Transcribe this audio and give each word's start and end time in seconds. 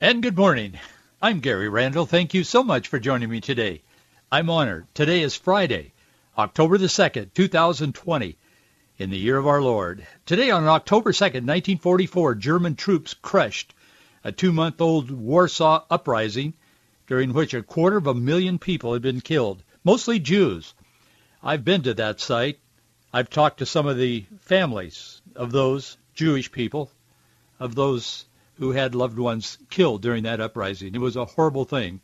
And 0.00 0.22
good 0.22 0.36
morning. 0.36 0.78
I'm 1.20 1.40
Gary 1.40 1.68
Randall. 1.68 2.06
Thank 2.06 2.32
you 2.32 2.44
so 2.44 2.62
much 2.62 2.86
for 2.86 3.00
joining 3.00 3.30
me 3.30 3.40
today. 3.40 3.82
I'm 4.30 4.48
honored. 4.48 4.86
Today 4.94 5.22
is 5.22 5.34
Friday, 5.34 5.92
October 6.38 6.78
the 6.78 6.86
2nd, 6.86 7.34
2020, 7.34 8.38
in 8.98 9.10
the 9.10 9.18
year 9.18 9.36
of 9.36 9.48
our 9.48 9.60
Lord. 9.60 10.06
Today 10.24 10.52
on 10.52 10.68
October 10.68 11.10
2nd, 11.10 11.42
1944, 11.42 12.36
German 12.36 12.76
troops 12.76 13.12
crushed 13.12 13.74
a 14.22 14.30
two-month-old 14.30 15.10
Warsaw 15.10 15.84
uprising 15.90 16.54
during 17.08 17.32
which 17.32 17.52
a 17.52 17.64
quarter 17.64 17.96
of 17.96 18.06
a 18.06 18.14
million 18.14 18.60
people 18.60 18.92
had 18.92 19.02
been 19.02 19.20
killed, 19.20 19.64
mostly 19.82 20.20
Jews. 20.20 20.74
I've 21.42 21.64
been 21.64 21.82
to 21.82 21.94
that 21.94 22.20
site. 22.20 22.60
I've 23.12 23.30
talked 23.30 23.58
to 23.58 23.66
some 23.66 23.88
of 23.88 23.98
the 23.98 24.26
families 24.42 25.22
of 25.34 25.50
those 25.50 25.96
Jewish 26.14 26.52
people, 26.52 26.92
of 27.58 27.74
those 27.74 28.26
who 28.58 28.72
had 28.72 28.94
loved 28.94 29.18
ones 29.18 29.58
killed 29.70 30.02
during 30.02 30.24
that 30.24 30.40
uprising. 30.40 30.94
It 30.94 31.00
was 31.00 31.16
a 31.16 31.24
horrible 31.24 31.64
thing, 31.64 32.00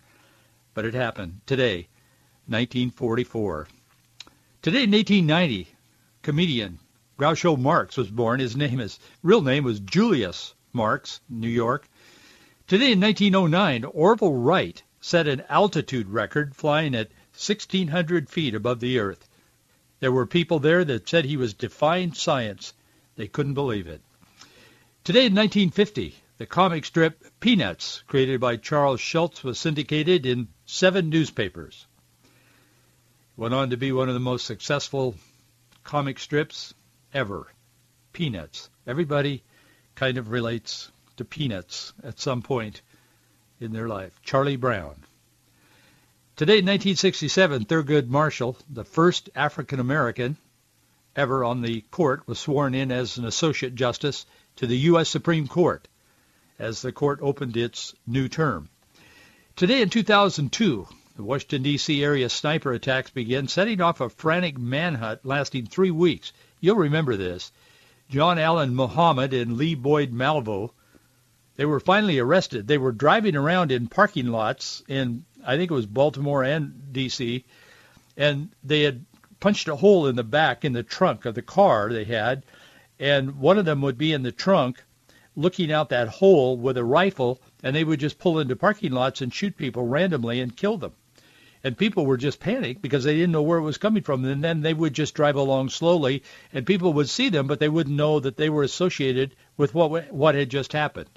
but 0.73 0.85
it 0.85 0.95
happened 0.95 1.41
today, 1.47 1.89
1944. 2.47 3.69
Today 4.63 4.85
in 4.85 4.93
1890, 4.93 5.69
comedian 6.23 6.79
Groucho 7.19 7.59
Marx 7.59 7.97
was 7.97 8.11
born. 8.11 8.41
His 8.41 8.57
name 8.57 8.81
is 8.81 8.99
real 9.23 9.43
name 9.43 9.65
was 9.65 9.81
Julius 9.81 10.55
Marx, 10.73 11.21
New 11.29 11.49
York. 11.49 11.89
Today 12.67 12.93
in 12.93 13.01
1909, 13.01 13.85
Orville 13.85 14.33
Wright 14.33 14.83
set 15.01 15.29
an 15.29 15.43
altitude 15.49 16.09
record 16.09 16.57
flying 16.57 16.95
at 16.95 17.11
1,600 17.35 18.31
feet 18.31 18.55
above 18.55 18.81
the 18.81 18.99
earth. 18.99 19.29
There 20.01 20.13
were 20.13 20.27
people 20.27 20.59
there 20.61 20.85
that 20.85 21.09
said 21.09 21.25
he 21.25 21.37
was 21.37 21.53
defying 21.53 22.15
science. 22.15 22.73
They 23.17 23.29
couldn't 23.29 23.55
believe 23.55 23.87
it. 23.87 24.01
Today 25.05 25.27
in 25.27 25.35
1950, 25.35 26.15
the 26.37 26.47
comic 26.47 26.85
strip 26.85 27.25
Peanuts, 27.39 28.03
created 28.09 28.41
by 28.41 28.57
Charles 28.57 29.01
Schulz, 29.01 29.45
was 29.45 29.57
syndicated 29.57 30.27
in 30.27 30.49
seven 30.67 31.09
newspapers. 31.09 31.87
It 32.25 33.41
went 33.41 33.55
on 33.55 33.71
to 33.71 33.77
be 33.77 33.93
one 33.93 34.09
of 34.09 34.15
the 34.15 34.21
most 34.21 34.45
successful 34.45 35.15
comic 35.85 36.19
strips 36.19 36.75
ever. 37.13 37.47
Peanuts. 38.13 38.69
Everybody 38.85 39.45
kind 39.95 40.19
of 40.19 40.31
relates 40.31 40.91
to 41.19 41.25
Peanuts 41.25 41.93
at 42.03 42.19
some 42.19 42.43
point 42.43 42.83
in 43.61 43.73
their 43.73 43.87
life. 43.87 44.21
Charlie 44.25 44.57
Brown. 44.57 44.97
Today, 46.35 46.59
in 46.59 46.67
1967, 46.67 47.67
Thurgood 47.67 48.09
Marshall, 48.09 48.57
the 48.69 48.85
first 48.85 49.31
African 49.37 49.79
American 49.79 50.37
ever 51.15 51.45
on 51.45 51.63
the 51.63 51.83
court, 51.93 52.27
was 52.27 52.41
sworn 52.41 52.75
in 52.75 52.91
as 52.91 53.19
an 53.19 53.25
associate 53.25 53.77
justice 53.77 54.27
to 54.57 54.67
the 54.67 54.79
U.S. 54.79 55.09
Supreme 55.09 55.47
Court 55.47 55.87
as 56.59 56.83
the 56.83 56.93
court 56.93 57.19
opened 57.23 57.57
its 57.57 57.95
new 58.07 58.29
term. 58.29 58.69
Today 59.57 59.83
in 59.83 59.91
2002, 59.91 60.87
the 61.17 61.23
Washington, 61.23 61.63
D.C. 61.63 62.03
area 62.03 62.29
sniper 62.29 62.73
attacks 62.73 63.11
began, 63.11 63.47
setting 63.47 63.81
off 63.81 64.01
a 64.01 64.09
frantic 64.09 64.59
manhunt 64.59 65.25
lasting 65.25 65.67
three 65.67 65.91
weeks. 65.91 66.33
You'll 66.61 66.77
remember 66.77 67.17
this. 67.17 67.53
John 68.11 68.39
Allen 68.39 68.75
Muhammad 68.75 69.33
and 69.33 69.57
Lee 69.57 69.75
Boyd 69.75 70.13
Malvo, 70.13 70.73
they 71.57 71.65
were 71.65 71.81
finally 71.81 72.19
arrested. 72.19 72.67
They 72.67 72.79
were 72.79 72.93
driving 72.93 73.37
around 73.37 73.71
in 73.71 73.87
parking 73.87 74.27
lots 74.27 74.83
in, 74.89 75.25
I 75.45 75.57
think 75.57 75.71
it 75.71 75.75
was 75.75 75.87
Baltimore 75.87 76.43
and 76.43 76.93
D.C., 76.93 77.45
and 78.17 78.51
they 78.63 78.83
had 78.83 79.05
punched 79.41 79.69
a 79.69 79.77
hole 79.77 80.07
in 80.07 80.17
the 80.17 80.25
back 80.25 80.65
in 80.65 80.73
the 80.73 80.83
trunk 80.83 81.27
of 81.27 81.35
the 81.35 81.43
car 81.43 81.93
they 81.93 82.05
had, 82.05 82.45
and 82.99 83.39
one 83.39 83.59
of 83.59 83.65
them 83.65 83.83
would 83.83 83.99
be 83.99 84.13
in 84.13 84.23
the 84.23 84.33
trunk 84.33 84.83
looking 85.37 85.73
out 85.73 85.89
that 85.89 86.09
hole 86.09 86.57
with 86.57 86.77
a 86.77 86.85
rifle, 86.85 87.41
and 87.63 87.75
they 87.75 87.85
would 87.85 88.01
just 88.01 88.19
pull 88.19 88.39
into 88.39 88.57
parking 88.57 88.93
lots 88.93 89.21
and 89.21 89.33
shoot 89.33 89.57
people 89.57 89.87
randomly 89.87 90.41
and 90.41 90.57
kill 90.57 90.77
them. 90.77 90.93
And 91.65 91.79
people 91.79 92.05
were 92.05 92.19
just 92.19 92.41
panicked 92.41 92.83
because 92.83 93.05
they 93.05 93.15
didn't 93.15 93.33
know 93.33 93.43
where 93.43 93.59
it 93.59 93.63
was 93.63 93.79
coming 93.79 94.03
from. 94.03 94.25
And 94.27 94.45
then 94.45 94.61
they 94.61 94.75
would 94.75 94.93
just 94.93 95.15
drive 95.15 95.37
along 95.37 95.71
slowly, 95.71 96.23
and 96.53 96.67
people 96.67 96.93
would 96.93 97.09
see 97.09 97.31
them, 97.31 97.47
but 97.47 97.59
they 97.59 97.71
wouldn't 97.71 97.97
know 97.97 98.21
that 98.21 98.37
they 98.37 98.51
were 98.51 98.63
associated 98.63 99.35
with 99.57 99.75
what 99.75 100.13
what 100.13 100.35
had 100.35 100.51
just 100.51 100.73
happened. 100.75 101.09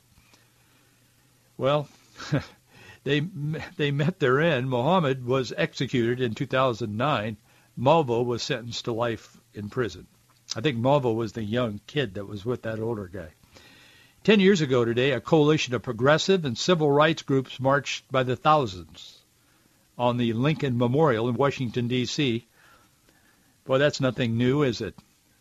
Well, 1.58 1.90
they 3.04 3.20
they 3.76 3.92
met 3.92 4.20
their 4.20 4.40
end. 4.40 4.70
Muhammad 4.70 5.26
was 5.26 5.54
executed 5.58 6.22
in 6.22 6.34
2009. 6.34 7.38
Malvo 7.78 8.26
was 8.26 8.42
sentenced 8.42 8.86
to 8.86 8.94
life 8.94 9.38
in 9.54 9.70
prison. 9.70 10.08
I 10.56 10.62
think 10.62 10.78
Malvo 10.78 11.14
was 11.14 11.34
the 11.34 11.44
young 11.44 11.82
kid 11.88 12.14
that 12.14 12.26
was 12.26 12.46
with 12.46 12.62
that 12.62 12.80
older 12.80 13.08
guy. 13.08 13.34
Ten 14.28 14.42
years 14.42 14.60
ago 14.60 14.84
today, 14.84 15.12
a 15.12 15.22
coalition 15.22 15.74
of 15.74 15.84
progressive 15.84 16.44
and 16.44 16.58
civil 16.58 16.92
rights 16.92 17.22
groups 17.22 17.62
marched 17.62 18.12
by 18.12 18.24
the 18.24 18.36
thousands 18.36 19.20
on 19.98 20.18
the 20.18 20.34
Lincoln 20.34 20.78
Memorial 20.78 21.30
in 21.30 21.36
Washington, 21.36 21.88
D.C. 21.88 22.46
Boy, 23.64 23.78
that's 23.78 24.02
nothing 24.02 24.38
new, 24.38 24.64
is 24.64 24.82
it? 24.82 24.96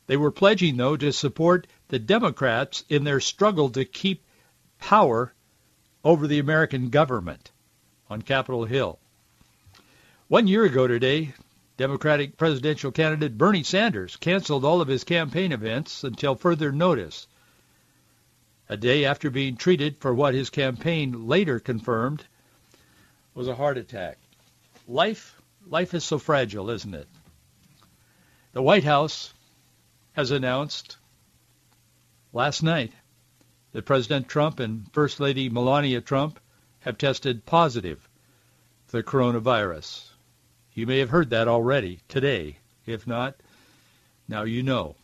They 0.06 0.16
were 0.16 0.30
pledging, 0.30 0.76
though, 0.76 0.96
to 0.98 1.12
support 1.12 1.66
the 1.88 1.98
Democrats 1.98 2.84
in 2.88 3.02
their 3.02 3.18
struggle 3.18 3.70
to 3.70 3.84
keep 3.84 4.22
power 4.78 5.34
over 6.04 6.28
the 6.28 6.38
American 6.38 6.88
government 6.88 7.50
on 8.08 8.22
Capitol 8.22 8.66
Hill. 8.66 9.00
One 10.28 10.46
year 10.46 10.62
ago 10.62 10.86
today, 10.86 11.34
Democratic 11.76 12.36
presidential 12.36 12.92
candidate 12.92 13.36
Bernie 13.36 13.64
Sanders 13.64 14.14
canceled 14.14 14.64
all 14.64 14.80
of 14.80 14.86
his 14.86 15.02
campaign 15.02 15.50
events 15.50 16.04
until 16.04 16.36
further 16.36 16.70
notice 16.70 17.26
a 18.68 18.76
day 18.76 19.04
after 19.04 19.30
being 19.30 19.56
treated 19.56 19.96
for 19.98 20.14
what 20.14 20.34
his 20.34 20.50
campaign 20.50 21.28
later 21.28 21.60
confirmed 21.60 22.24
was 23.34 23.48
a 23.48 23.54
heart 23.54 23.78
attack. 23.78 24.18
Life, 24.88 25.40
life 25.66 25.94
is 25.94 26.04
so 26.04 26.18
fragile, 26.18 26.70
isn't 26.70 26.94
it? 26.94 27.08
The 28.52 28.62
White 28.62 28.84
House 28.84 29.32
has 30.14 30.30
announced 30.30 30.96
last 32.32 32.62
night 32.62 32.92
that 33.72 33.84
President 33.84 34.28
Trump 34.28 34.58
and 34.58 34.90
First 34.92 35.20
Lady 35.20 35.48
Melania 35.50 36.00
Trump 36.00 36.40
have 36.80 36.96
tested 36.96 37.44
positive 37.44 38.08
for 38.86 38.96
the 38.96 39.02
coronavirus. 39.02 40.08
You 40.72 40.86
may 40.86 40.98
have 41.00 41.10
heard 41.10 41.30
that 41.30 41.48
already 41.48 42.00
today. 42.08 42.58
If 42.86 43.06
not, 43.06 43.36
now 44.28 44.44
you 44.44 44.62
know. 44.62 44.96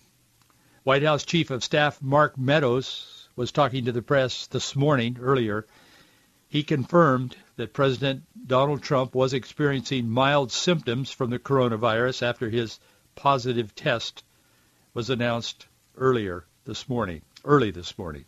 White 0.84 1.02
House 1.02 1.24
Chief 1.24 1.50
of 1.50 1.62
Staff 1.62 2.00
Mark 2.00 2.38
Meadows 2.38 3.11
was 3.37 3.53
talking 3.53 3.84
to 3.87 3.93
the 3.93 4.03
press 4.03 4.47
this 4.48 4.76
morning, 4.76 5.16
earlier, 5.20 5.66
he 6.48 6.62
confirmed 6.62 7.34
that 7.56 7.72
President 7.72 8.22
Donald 8.47 8.82
Trump 8.82 9.15
was 9.15 9.32
experiencing 9.32 10.10
mild 10.10 10.53
symptoms 10.53 11.10
from 11.10 11.31
the 11.31 11.38
coronavirus 11.38 12.22
after 12.22 12.50
his 12.50 12.78
positive 13.15 13.75
test 13.75 14.22
was 14.92 15.09
announced 15.09 15.66
earlier 15.97 16.44
this 16.65 16.88
morning, 16.88 17.22
early 17.44 17.71
this 17.71 17.97
morning. 17.97 18.25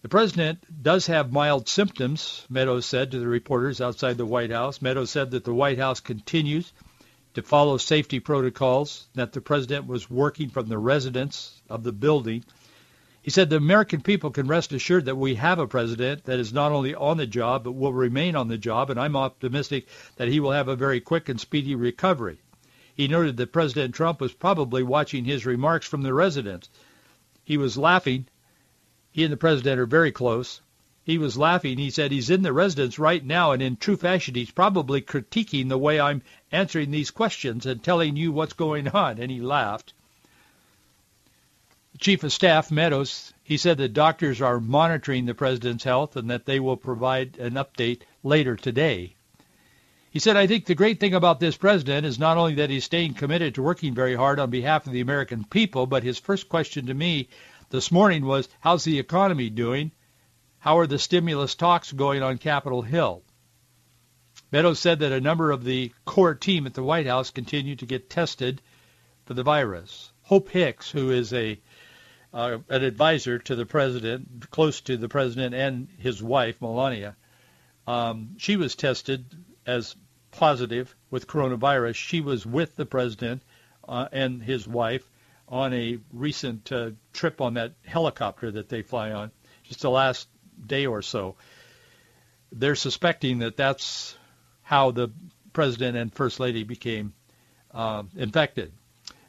The 0.00 0.08
president 0.08 0.82
does 0.82 1.06
have 1.06 1.32
mild 1.32 1.68
symptoms, 1.68 2.46
Meadows 2.50 2.84
said 2.86 3.10
to 3.10 3.18
the 3.18 3.26
reporters 3.26 3.80
outside 3.80 4.16
the 4.18 4.26
White 4.26 4.50
House. 4.50 4.82
Meadows 4.82 5.10
said 5.10 5.30
that 5.30 5.44
the 5.44 5.54
White 5.54 5.78
House 5.78 6.00
continues 6.00 6.72
to 7.34 7.42
follow 7.42 7.78
safety 7.78 8.20
protocols, 8.20 9.06
that 9.14 9.32
the 9.32 9.40
president 9.40 9.86
was 9.86 10.10
working 10.10 10.50
from 10.50 10.68
the 10.68 10.78
residence 10.78 11.60
of 11.68 11.82
the 11.82 11.92
building 11.92 12.44
he 13.24 13.30
said 13.30 13.48
the 13.48 13.56
American 13.56 14.02
people 14.02 14.30
can 14.30 14.46
rest 14.46 14.70
assured 14.74 15.06
that 15.06 15.16
we 15.16 15.36
have 15.36 15.58
a 15.58 15.66
president 15.66 16.24
that 16.24 16.38
is 16.38 16.52
not 16.52 16.72
only 16.72 16.94
on 16.94 17.16
the 17.16 17.26
job 17.26 17.64
but 17.64 17.72
will 17.72 17.90
remain 17.90 18.36
on 18.36 18.48
the 18.48 18.58
job, 18.58 18.90
and 18.90 19.00
I'm 19.00 19.16
optimistic 19.16 19.88
that 20.16 20.28
he 20.28 20.40
will 20.40 20.52
have 20.52 20.68
a 20.68 20.76
very 20.76 21.00
quick 21.00 21.30
and 21.30 21.40
speedy 21.40 21.74
recovery. 21.74 22.36
He 22.94 23.08
noted 23.08 23.38
that 23.38 23.50
President 23.50 23.94
Trump 23.94 24.20
was 24.20 24.34
probably 24.34 24.82
watching 24.82 25.24
his 25.24 25.46
remarks 25.46 25.86
from 25.86 26.02
the 26.02 26.12
residence. 26.12 26.68
He 27.42 27.56
was 27.56 27.78
laughing. 27.78 28.26
He 29.10 29.24
and 29.24 29.32
the 29.32 29.38
president 29.38 29.80
are 29.80 29.86
very 29.86 30.12
close. 30.12 30.60
He 31.02 31.16
was 31.16 31.38
laughing. 31.38 31.78
He 31.78 31.88
said 31.88 32.12
he's 32.12 32.28
in 32.28 32.42
the 32.42 32.52
residence 32.52 32.98
right 32.98 33.24
now, 33.24 33.52
and 33.52 33.62
in 33.62 33.78
true 33.78 33.96
fashion, 33.96 34.34
he's 34.34 34.50
probably 34.50 35.00
critiquing 35.00 35.70
the 35.70 35.78
way 35.78 35.98
I'm 35.98 36.20
answering 36.52 36.90
these 36.90 37.10
questions 37.10 37.64
and 37.64 37.82
telling 37.82 38.16
you 38.16 38.32
what's 38.32 38.52
going 38.52 38.88
on. 38.88 39.18
And 39.18 39.30
he 39.30 39.40
laughed. 39.40 39.94
Chief 42.00 42.24
of 42.24 42.32
Staff, 42.32 42.70
Meadows, 42.70 43.32
He 43.44 43.56
said 43.58 43.76
that 43.78 43.92
doctors 43.92 44.40
are 44.40 44.58
monitoring 44.58 45.26
the 45.26 45.34
president's 45.34 45.84
health 45.84 46.16
and 46.16 46.30
that 46.30 46.46
they 46.46 46.58
will 46.58 46.76
provide 46.76 47.36
an 47.38 47.54
update 47.54 48.02
later 48.22 48.56
today. 48.56 49.14
He 50.10 50.18
said, 50.18 50.36
I 50.36 50.46
think 50.46 50.64
the 50.64 50.74
great 50.74 50.98
thing 50.98 51.12
about 51.12 51.40
this 51.40 51.56
president 51.56 52.06
is 52.06 52.18
not 52.18 52.38
only 52.38 52.54
that 52.54 52.70
he's 52.70 52.84
staying 52.84 53.14
committed 53.14 53.54
to 53.54 53.62
working 53.62 53.94
very 53.94 54.14
hard 54.14 54.40
on 54.40 54.48
behalf 54.48 54.86
of 54.86 54.92
the 54.92 55.02
American 55.02 55.44
people, 55.44 55.86
but 55.86 56.02
his 56.02 56.18
first 56.18 56.48
question 56.48 56.86
to 56.86 56.94
me 56.94 57.28
this 57.68 57.92
morning 57.92 58.24
was, 58.24 58.48
how's 58.60 58.84
the 58.84 58.98
economy 58.98 59.50
doing? 59.50 59.92
How 60.58 60.78
are 60.78 60.86
the 60.86 60.98
stimulus 60.98 61.54
talks 61.54 61.92
going 61.92 62.22
on 62.22 62.38
Capitol 62.38 62.82
Hill? 62.82 63.22
Meadows 64.50 64.78
said 64.78 65.00
that 65.00 65.12
a 65.12 65.20
number 65.20 65.50
of 65.50 65.64
the 65.64 65.92
core 66.06 66.34
team 66.34 66.66
at 66.66 66.74
the 66.74 66.82
White 66.82 67.06
House 67.06 67.30
continue 67.30 67.76
to 67.76 67.86
get 67.86 68.08
tested 68.08 68.62
for 69.26 69.34
the 69.34 69.42
virus. 69.42 70.10
Hope 70.22 70.48
Hicks, 70.48 70.90
who 70.90 71.10
is 71.10 71.32
a 71.32 71.60
uh, 72.34 72.58
an 72.68 72.82
advisor 72.82 73.38
to 73.38 73.54
the 73.54 73.64
president, 73.64 74.50
close 74.50 74.80
to 74.82 74.96
the 74.96 75.08
president 75.08 75.54
and 75.54 75.88
his 75.98 76.22
wife 76.22 76.60
Melania, 76.60 77.16
um, 77.86 78.30
she 78.38 78.56
was 78.56 78.74
tested 78.74 79.24
as 79.66 79.94
positive 80.32 80.94
with 81.10 81.28
coronavirus. 81.28 81.94
She 81.94 82.20
was 82.20 82.44
with 82.44 82.74
the 82.74 82.86
president 82.86 83.42
uh, 83.88 84.08
and 84.10 84.42
his 84.42 84.66
wife 84.66 85.08
on 85.48 85.72
a 85.72 85.98
recent 86.12 86.72
uh, 86.72 86.90
trip 87.12 87.40
on 87.40 87.54
that 87.54 87.74
helicopter 87.86 88.50
that 88.50 88.68
they 88.68 88.82
fly 88.82 89.12
on, 89.12 89.30
just 89.62 89.82
the 89.82 89.90
last 89.90 90.28
day 90.66 90.86
or 90.86 91.02
so. 91.02 91.36
They're 92.50 92.74
suspecting 92.74 93.40
that 93.40 93.56
that's 93.56 94.16
how 94.62 94.90
the 94.90 95.10
president 95.52 95.96
and 95.96 96.12
first 96.12 96.40
lady 96.40 96.64
became 96.64 97.14
uh, 97.72 98.02
infected. 98.16 98.72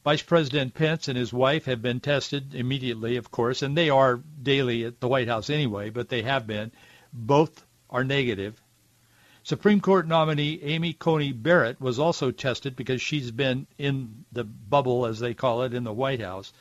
Vice 0.06 0.22
President 0.22 0.76
Pence 0.76 1.08
and 1.08 1.18
his 1.18 1.34
wife 1.34 1.66
have 1.66 1.82
been 1.82 2.00
tested 2.00 2.54
immediately, 2.54 3.18
of 3.18 3.32
course, 3.32 3.64
and 3.64 3.76
they 3.76 3.90
are 3.90 4.22
daily 4.44 4.86
at 4.86 5.00
the 5.00 5.08
White 5.08 5.28
House 5.28 5.50
anyway, 5.50 5.90
but 5.90 6.10
they 6.10 6.22
have 6.22 6.46
been. 6.46 6.72
Both 7.12 7.66
are 7.90 8.04
negative. 8.04 8.62
Supreme 9.42 9.82
Court 9.82 10.08
nominee 10.08 10.60
Amy 10.62 10.94
Coney 10.94 11.32
Barrett 11.32 11.82
was 11.82 11.98
also 11.98 12.30
tested 12.30 12.76
because 12.76 13.02
she's 13.02 13.32
been 13.32 13.66
in 13.80 14.26
the 14.32 14.44
bubble, 14.44 15.08
as 15.08 15.18
they 15.18 15.34
call 15.34 15.64
it, 15.64 15.74
in 15.74 15.84
the 15.84 15.92
White 15.92 16.22
House. 16.22 16.54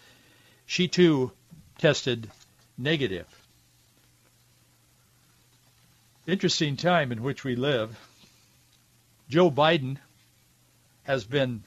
She 0.65 0.89
too 0.89 1.31
tested 1.77 2.31
negative. 2.79 3.27
Interesting 6.27 6.79
time 6.79 7.13
in 7.13 7.23
which 7.23 7.45
we 7.45 7.57
live. 7.57 7.95
Joe 9.29 9.51
Biden 9.51 9.99
has 11.03 11.25
been, 11.25 11.65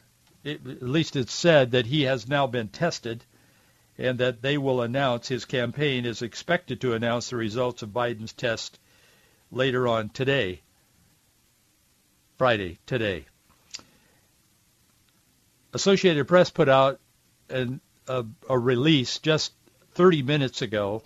at 0.47 0.81
least 0.81 1.15
it's 1.15 1.33
said 1.33 1.71
that 1.71 1.85
he 1.85 2.03
has 2.03 2.27
now 2.27 2.47
been 2.47 2.69
tested 2.69 3.23
and 3.97 4.19
that 4.19 4.41
they 4.41 4.57
will 4.57 4.81
announce, 4.81 5.27
his 5.27 5.45
campaign 5.45 6.05
is 6.05 6.21
expected 6.21 6.81
to 6.81 6.93
announce 6.93 7.29
the 7.29 7.35
results 7.35 7.81
of 7.81 7.89
Biden's 7.89 8.33
test 8.33 8.79
later 9.51 9.87
on 9.87 10.09
today, 10.09 10.61
Friday, 12.37 12.77
today. 12.85 13.25
Associated 15.73 16.27
Press 16.27 16.49
put 16.49 16.69
out 16.69 16.99
an, 17.49 17.81
a, 18.07 18.23
a, 18.49 18.57
release 18.57 19.19
just 19.19 19.53
30 19.95 20.21
minutes 20.21 20.61
ago. 20.61 21.01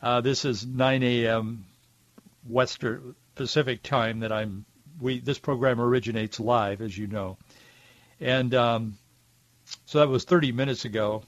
Uh, 0.00 0.20
this 0.20 0.44
is 0.44 0.64
9 0.64 1.02
a.m. 1.02 1.66
Western 2.48 3.14
Pacific 3.34 3.82
time 3.82 4.20
that 4.20 4.32
I'm 4.32 4.64
we 5.00 5.20
this 5.20 5.38
program 5.38 5.80
originates 5.80 6.38
live, 6.38 6.80
as 6.80 6.96
you 6.96 7.06
know, 7.06 7.36
and 8.20 8.54
um, 8.54 8.98
so 9.86 9.98
that 9.98 10.08
was 10.08 10.24
30 10.24 10.52
minutes 10.52 10.84
ago. 10.84 11.22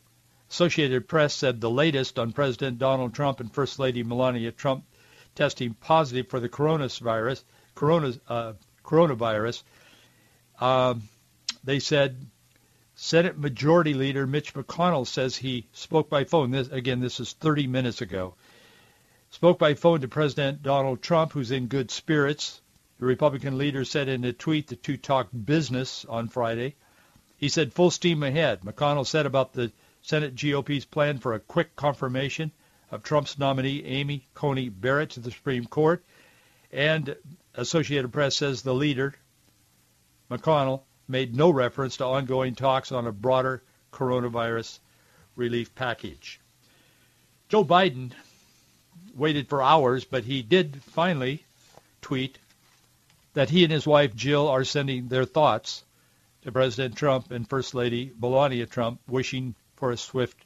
Associated 0.50 1.08
Press 1.08 1.34
said 1.34 1.60
the 1.60 1.70
latest 1.70 2.18
on 2.18 2.32
President 2.32 2.78
Donald 2.78 3.14
Trump 3.14 3.40
and 3.40 3.52
First 3.52 3.78
Lady 3.78 4.02
Melania 4.02 4.52
Trump 4.52 4.84
testing 5.34 5.74
positive 5.74 6.28
for 6.28 6.40
the 6.40 6.48
coronavirus. 6.48 7.42
Corona, 7.74 8.14
uh, 8.28 8.52
coronavirus. 8.84 9.62
Um, 10.60 11.02
they 11.64 11.78
said 11.78 12.16
Senate 12.94 13.36
Majority 13.38 13.92
Leader 13.94 14.26
Mitch 14.26 14.54
McConnell 14.54 15.06
says 15.06 15.36
he 15.36 15.66
spoke 15.72 16.08
by 16.08 16.24
phone. 16.24 16.50
This 16.50 16.68
again, 16.68 17.00
this 17.00 17.20
is 17.20 17.32
30 17.34 17.66
minutes 17.66 18.00
ago. 18.00 18.34
Spoke 19.30 19.58
by 19.58 19.74
phone 19.74 20.00
to 20.00 20.08
President 20.08 20.62
Donald 20.62 21.02
Trump, 21.02 21.32
who's 21.32 21.50
in 21.50 21.66
good 21.66 21.90
spirits. 21.90 22.60
The 22.98 23.06
Republican 23.06 23.58
leader 23.58 23.84
said 23.84 24.08
in 24.08 24.24
a 24.24 24.32
tweet 24.32 24.68
the 24.68 24.76
two 24.76 24.96
talked 24.96 25.44
business 25.44 26.06
on 26.06 26.28
Friday. 26.28 26.76
He 27.36 27.50
said 27.50 27.74
full 27.74 27.90
steam 27.90 28.22
ahead. 28.22 28.62
McConnell 28.62 29.06
said 29.06 29.26
about 29.26 29.52
the 29.52 29.70
Senate 30.00 30.34
GOP's 30.34 30.86
plan 30.86 31.18
for 31.18 31.34
a 31.34 31.40
quick 31.40 31.76
confirmation 31.76 32.52
of 32.90 33.02
Trump's 33.02 33.38
nominee 33.38 33.84
Amy 33.84 34.26
Coney 34.32 34.70
Barrett 34.70 35.10
to 35.10 35.20
the 35.20 35.30
Supreme 35.30 35.66
Court. 35.66 36.04
And 36.72 37.16
Associated 37.54 38.12
Press 38.12 38.36
says 38.36 38.62
the 38.62 38.74
leader, 38.74 39.14
McConnell, 40.30 40.82
made 41.06 41.36
no 41.36 41.50
reference 41.50 41.98
to 41.98 42.06
ongoing 42.06 42.54
talks 42.54 42.92
on 42.92 43.06
a 43.06 43.12
broader 43.12 43.62
coronavirus 43.92 44.78
relief 45.36 45.74
package. 45.74 46.40
Joe 47.48 47.64
Biden 47.64 48.12
waited 49.14 49.48
for 49.48 49.62
hours, 49.62 50.04
but 50.04 50.24
he 50.24 50.42
did 50.42 50.82
finally 50.82 51.44
tweet 52.00 52.38
that 53.36 53.50
he 53.50 53.64
and 53.64 53.70
his 53.70 53.86
wife 53.86 54.16
Jill 54.16 54.48
are 54.48 54.64
sending 54.64 55.08
their 55.08 55.26
thoughts 55.26 55.84
to 56.40 56.50
President 56.50 56.96
Trump 56.96 57.30
and 57.30 57.46
First 57.46 57.74
Lady 57.74 58.10
Melania 58.18 58.64
Trump, 58.64 58.98
wishing 59.06 59.54
for 59.76 59.90
a 59.90 59.96
swift 59.98 60.38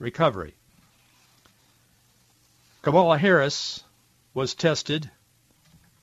recovery. 0.00 0.52
Kamala 2.82 3.16
Harris 3.16 3.84
was 4.34 4.54
tested. 4.54 5.08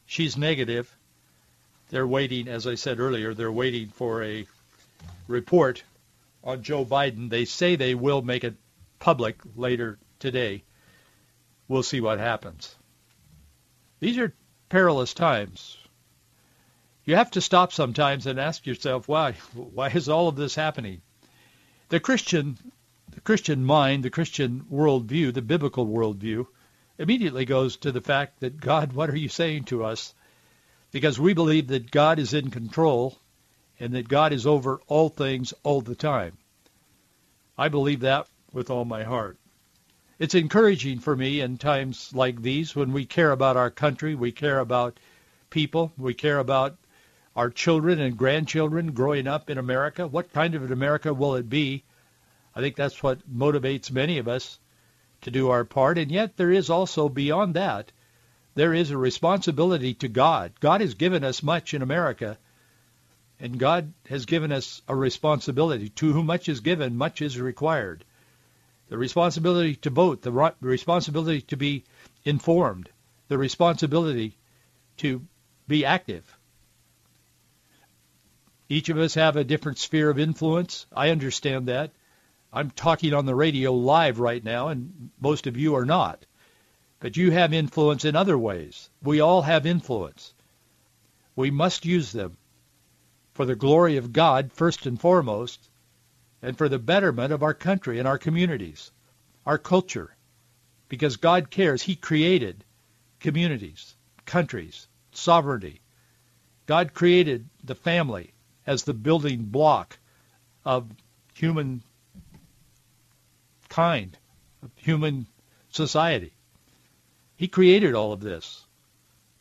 She's 0.06 0.38
negative. 0.38 0.90
They're 1.90 2.08
waiting, 2.08 2.48
as 2.48 2.66
I 2.66 2.76
said 2.76 3.02
earlier, 3.02 3.34
they're 3.34 3.52
waiting 3.52 3.90
for 3.90 4.24
a 4.24 4.48
report 5.28 5.84
on 6.42 6.64
Joe 6.64 6.86
Biden. 6.86 7.30
They 7.30 7.44
say 7.44 7.76
they 7.76 7.96
will 7.96 8.22
make 8.22 8.46
it 8.46 8.56
public 9.00 9.36
later 9.58 10.00
today. 10.20 10.64
We'll 11.68 11.84
see 11.84 12.00
what 12.00 12.18
happens. 12.18 12.74
These 14.00 14.18
are 14.20 14.34
perilous 14.70 15.14
times 15.14 15.76
you 17.10 17.16
have 17.16 17.32
to 17.32 17.42
stop 17.42 17.74
sometimes 17.74 18.28
and 18.28 18.40
ask 18.40 18.68
yourself 18.68 19.08
why 19.08 19.32
why 19.56 19.90
is 19.90 20.08
all 20.08 20.28
of 20.28 20.36
this 20.36 20.54
happening? 20.54 21.02
The 21.88 22.00
christian 22.00 22.56
the 23.10 23.20
christian 23.22 23.66
mind 23.66 24.04
the 24.04 24.12
christian 24.12 24.68
worldview 24.72 25.34
the 25.34 25.42
biblical 25.42 25.88
worldview 25.88 26.46
immediately 27.00 27.46
goes 27.46 27.78
to 27.78 27.92
the 27.92 28.00
fact 28.00 28.42
that 28.42 28.60
god 28.60 28.94
what 28.94 29.10
are 29.10 29.18
you 29.18 29.28
saying 29.28 29.64
to 29.64 29.84
us? 29.84 30.14
Because 30.92 31.20
we 31.20 31.34
believe 31.34 31.70
that 31.70 31.90
god 31.90 32.20
is 32.20 32.36
in 32.36 32.52
control 32.52 33.18
and 33.80 33.96
that 33.96 34.08
god 34.08 34.32
is 34.32 34.46
over 34.46 34.80
all 34.86 35.10
things 35.10 35.52
all 35.64 35.82
the 35.82 35.96
time. 35.96 36.38
I 37.58 37.70
believe 37.70 38.02
that 38.02 38.28
with 38.54 38.70
all 38.70 38.86
my 38.86 39.02
heart. 39.02 39.40
It's 40.20 40.36
encouraging 40.36 41.00
for 41.00 41.16
me 41.16 41.42
in 41.42 41.58
times 41.58 42.12
like 42.14 42.44
these 42.44 42.76
when 42.76 42.94
we 42.94 43.08
care 43.08 43.32
about 43.32 43.58
our 43.58 43.72
country 43.72 44.14
we 44.14 44.32
care 44.32 44.60
about 44.60 45.00
people 45.50 45.92
we 45.98 46.14
care 46.14 46.38
about 46.38 46.78
our 47.36 47.50
children 47.50 48.00
and 48.00 48.18
grandchildren 48.18 48.92
growing 48.92 49.28
up 49.28 49.50
in 49.50 49.58
America? 49.58 50.08
What 50.08 50.34
kind 50.34 50.56
of 50.56 50.64
an 50.64 50.72
America 50.72 51.14
will 51.14 51.36
it 51.36 51.50
be? 51.50 51.84
I 52.56 52.62
think 52.62 52.76
that's 52.76 53.02
what 53.02 53.32
motivates 53.32 53.92
many 53.92 54.18
of 54.18 54.28
us 54.28 54.60
to 55.22 55.32
do 55.32 55.50
our 55.50 55.64
part. 55.64 55.98
And 55.98 56.12
yet 56.12 56.38
there 56.38 56.52
is 56.52 56.70
also 56.70 57.10
beyond 57.10 57.56
that, 57.56 57.92
there 58.56 58.74
is 58.74 58.92
a 58.92 58.98
responsibility 58.98 59.94
to 59.96 60.08
God. 60.08 60.54
God 60.60 60.82
has 60.82 60.96
given 60.96 61.24
us 61.24 61.44
much 61.44 61.74
in 61.74 61.82
America, 61.82 62.38
and 63.40 63.58
God 63.58 63.94
has 64.10 64.26
given 64.26 64.52
us 64.52 64.82
a 64.88 64.96
responsibility. 64.96 65.90
To 65.90 66.12
whom 66.12 66.26
much 66.26 66.50
is 66.50 66.60
given, 66.60 66.98
much 66.98 67.22
is 67.22 67.40
required. 67.40 68.04
The 68.90 68.98
responsibility 68.98 69.76
to 69.78 69.90
vote, 69.92 70.24
the 70.24 70.32
responsibility 70.60 71.42
to 71.44 71.56
be 71.56 71.84
informed, 72.26 72.90
the 73.28 73.38
responsibility 73.38 74.36
to 74.98 75.22
be 75.68 75.86
active. 75.86 76.39
Each 78.72 78.90
of 78.90 79.00
us 79.00 79.16
have 79.16 79.36
a 79.36 79.44
different 79.44 79.80
sphere 79.80 80.12
of 80.12 80.20
influence. 80.20 80.86
I 80.96 81.10
understand 81.10 81.68
that. 81.70 81.92
I'm 82.54 82.70
talking 82.70 83.16
on 83.16 83.26
the 83.26 83.34
radio 83.34 83.74
live 83.74 84.20
right 84.20 84.44
now, 84.44 84.68
and 84.68 85.10
most 85.20 85.48
of 85.48 85.58
you 85.58 85.76
are 85.76 85.86
not. 85.86 86.24
But 87.00 87.18
you 87.18 87.32
have 87.32 87.52
influence 87.52 88.06
in 88.06 88.16
other 88.16 88.38
ways. 88.38 88.92
We 89.02 89.22
all 89.22 89.42
have 89.42 89.66
influence. 89.66 90.36
We 91.36 91.50
must 91.50 91.84
use 91.84 92.12
them 92.12 92.38
for 93.34 93.46
the 93.46 93.56
glory 93.56 93.98
of 93.98 94.14
God 94.14 94.54
first 94.54 94.86
and 94.86 95.02
foremost, 95.02 95.68
and 96.44 96.56
for 96.56 96.70
the 96.70 96.78
betterment 96.78 97.34
of 97.34 97.42
our 97.42 97.56
country 97.56 97.98
and 97.98 98.08
our 98.08 98.20
communities, 98.20 98.92
our 99.48 99.58
culture, 99.58 100.16
because 100.90 101.18
God 101.18 101.50
cares. 101.50 101.82
He 101.82 101.96
created 101.96 102.64
communities, 103.20 103.96
countries, 104.26 104.88
sovereignty. 105.12 105.82
God 106.68 106.94
created 106.94 107.50
the 107.64 107.76
family 107.76 108.34
as 108.70 108.84
the 108.84 108.94
building 108.94 109.46
block 109.46 109.98
of 110.64 110.88
human 111.34 111.82
kind, 113.68 114.16
of 114.62 114.70
human 114.76 115.26
society. 115.72 116.32
He 117.36 117.48
created 117.48 117.96
all 117.96 118.14
of 118.14 118.22
this. 118.22 118.64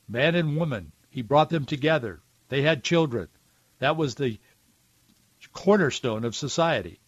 Man 0.09 0.35
and 0.35 0.57
woman, 0.57 0.93
he 1.11 1.21
brought 1.21 1.51
them 1.51 1.67
together. 1.67 2.21
They 2.49 2.63
had 2.63 2.83
children. 2.83 3.29
That 3.81 3.99
was 3.99 4.15
the 4.15 4.39
cornerstone 5.53 6.25
of 6.25 6.35
society. 6.35 6.99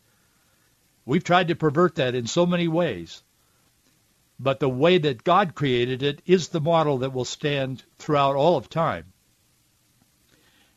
We've 1.07 1.25
tried 1.25 1.49
to 1.49 1.55
pervert 1.55 1.95
that 1.95 2.15
in 2.15 2.27
so 2.27 2.45
many 2.45 2.69
ways. 2.69 3.23
But 4.39 4.61
the 4.61 4.69
way 4.69 4.99
that 4.99 5.25
God 5.25 5.55
created 5.55 6.03
it 6.03 6.21
is 6.27 6.49
the 6.49 6.61
model 6.61 6.99
that 6.99 7.15
will 7.15 7.25
stand 7.25 7.83
throughout 7.97 8.37
all 8.37 8.59
of 8.59 8.69
time. 8.69 9.15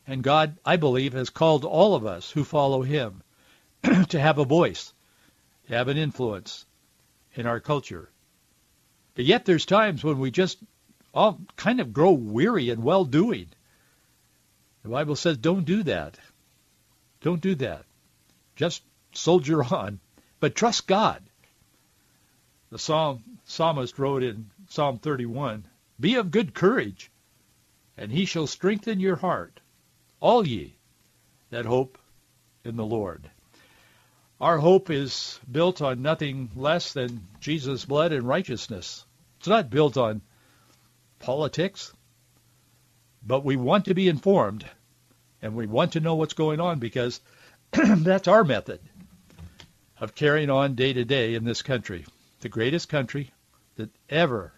And 0.05 0.23
God, 0.23 0.57
I 0.65 0.75
believe, 0.75 1.13
has 1.13 1.29
called 1.29 1.63
all 1.63 1.95
of 1.95 2.05
us 2.05 2.29
who 2.29 2.43
follow 2.43 2.81
him 2.81 3.23
to 4.09 4.19
have 4.19 4.37
a 4.37 4.45
voice, 4.45 4.93
to 5.67 5.75
have 5.75 5.87
an 5.87 5.97
influence 5.97 6.65
in 7.35 7.45
our 7.45 7.59
culture. 7.59 8.09
But 9.15 9.25
yet 9.25 9.45
there's 9.45 9.65
times 9.65 10.03
when 10.03 10.19
we 10.19 10.31
just 10.31 10.57
all 11.13 11.39
kind 11.55 11.79
of 11.79 11.93
grow 11.93 12.11
weary 12.11 12.69
and 12.69 12.83
well-doing. 12.83 13.47
The 14.81 14.89
Bible 14.89 15.15
says 15.15 15.37
don't 15.37 15.65
do 15.65 15.83
that. 15.83 16.17
Don't 17.21 17.41
do 17.41 17.55
that. 17.55 17.85
Just 18.55 18.83
soldier 19.13 19.63
on, 19.73 19.99
but 20.39 20.55
trust 20.55 20.87
God. 20.87 21.23
The 22.69 22.79
psalm, 22.79 23.23
psalmist 23.45 23.99
wrote 23.99 24.23
in 24.23 24.49
Psalm 24.67 24.97
31, 24.97 25.67
Be 25.99 26.15
of 26.15 26.31
good 26.31 26.55
courage, 26.55 27.11
and 27.95 28.11
he 28.11 28.25
shall 28.25 28.47
strengthen 28.47 28.99
your 28.99 29.15
heart, 29.15 29.59
all 30.23 30.47
ye 30.47 30.73
that 31.49 31.65
hope 31.65 31.97
in 32.63 32.77
the 32.77 32.85
Lord. 32.85 33.29
Our 34.39 34.57
hope 34.57 34.89
is 34.89 35.37
built 35.51 35.81
on 35.81 36.01
nothing 36.01 36.49
less 36.55 36.93
than 36.93 37.27
Jesus' 37.41 37.83
blood 37.83 38.13
and 38.13 38.25
righteousness. 38.25 39.05
It's 39.37 39.49
not 39.49 39.69
built 39.69 39.97
on 39.97 40.21
politics, 41.19 41.91
but 43.21 43.43
we 43.43 43.57
want 43.57 43.85
to 43.85 43.93
be 43.93 44.07
informed 44.07 44.65
and 45.41 45.55
we 45.55 45.67
want 45.67 45.91
to 45.91 45.99
know 45.99 46.15
what's 46.15 46.33
going 46.33 46.61
on 46.61 46.79
because 46.79 47.19
that's 47.71 48.29
our 48.29 48.45
method 48.45 48.79
of 49.99 50.15
carrying 50.15 50.49
on 50.49 50.75
day 50.75 50.93
to 50.93 51.03
day 51.03 51.35
in 51.35 51.43
this 51.43 51.61
country, 51.61 52.05
the 52.39 52.47
greatest 52.47 52.87
country 52.87 53.29
that 53.75 53.89
ever, 54.09 54.53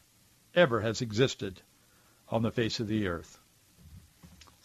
ever 0.53 0.81
has 0.81 1.01
existed 1.01 1.59
on 2.29 2.43
the 2.43 2.51
face 2.51 2.79
of 2.79 2.87
the 2.87 3.07
earth. 3.07 3.39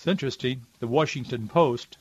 It's 0.00 0.06
interesting. 0.06 0.64
The 0.78 0.86
Washington 0.86 1.46
Post 1.46 1.98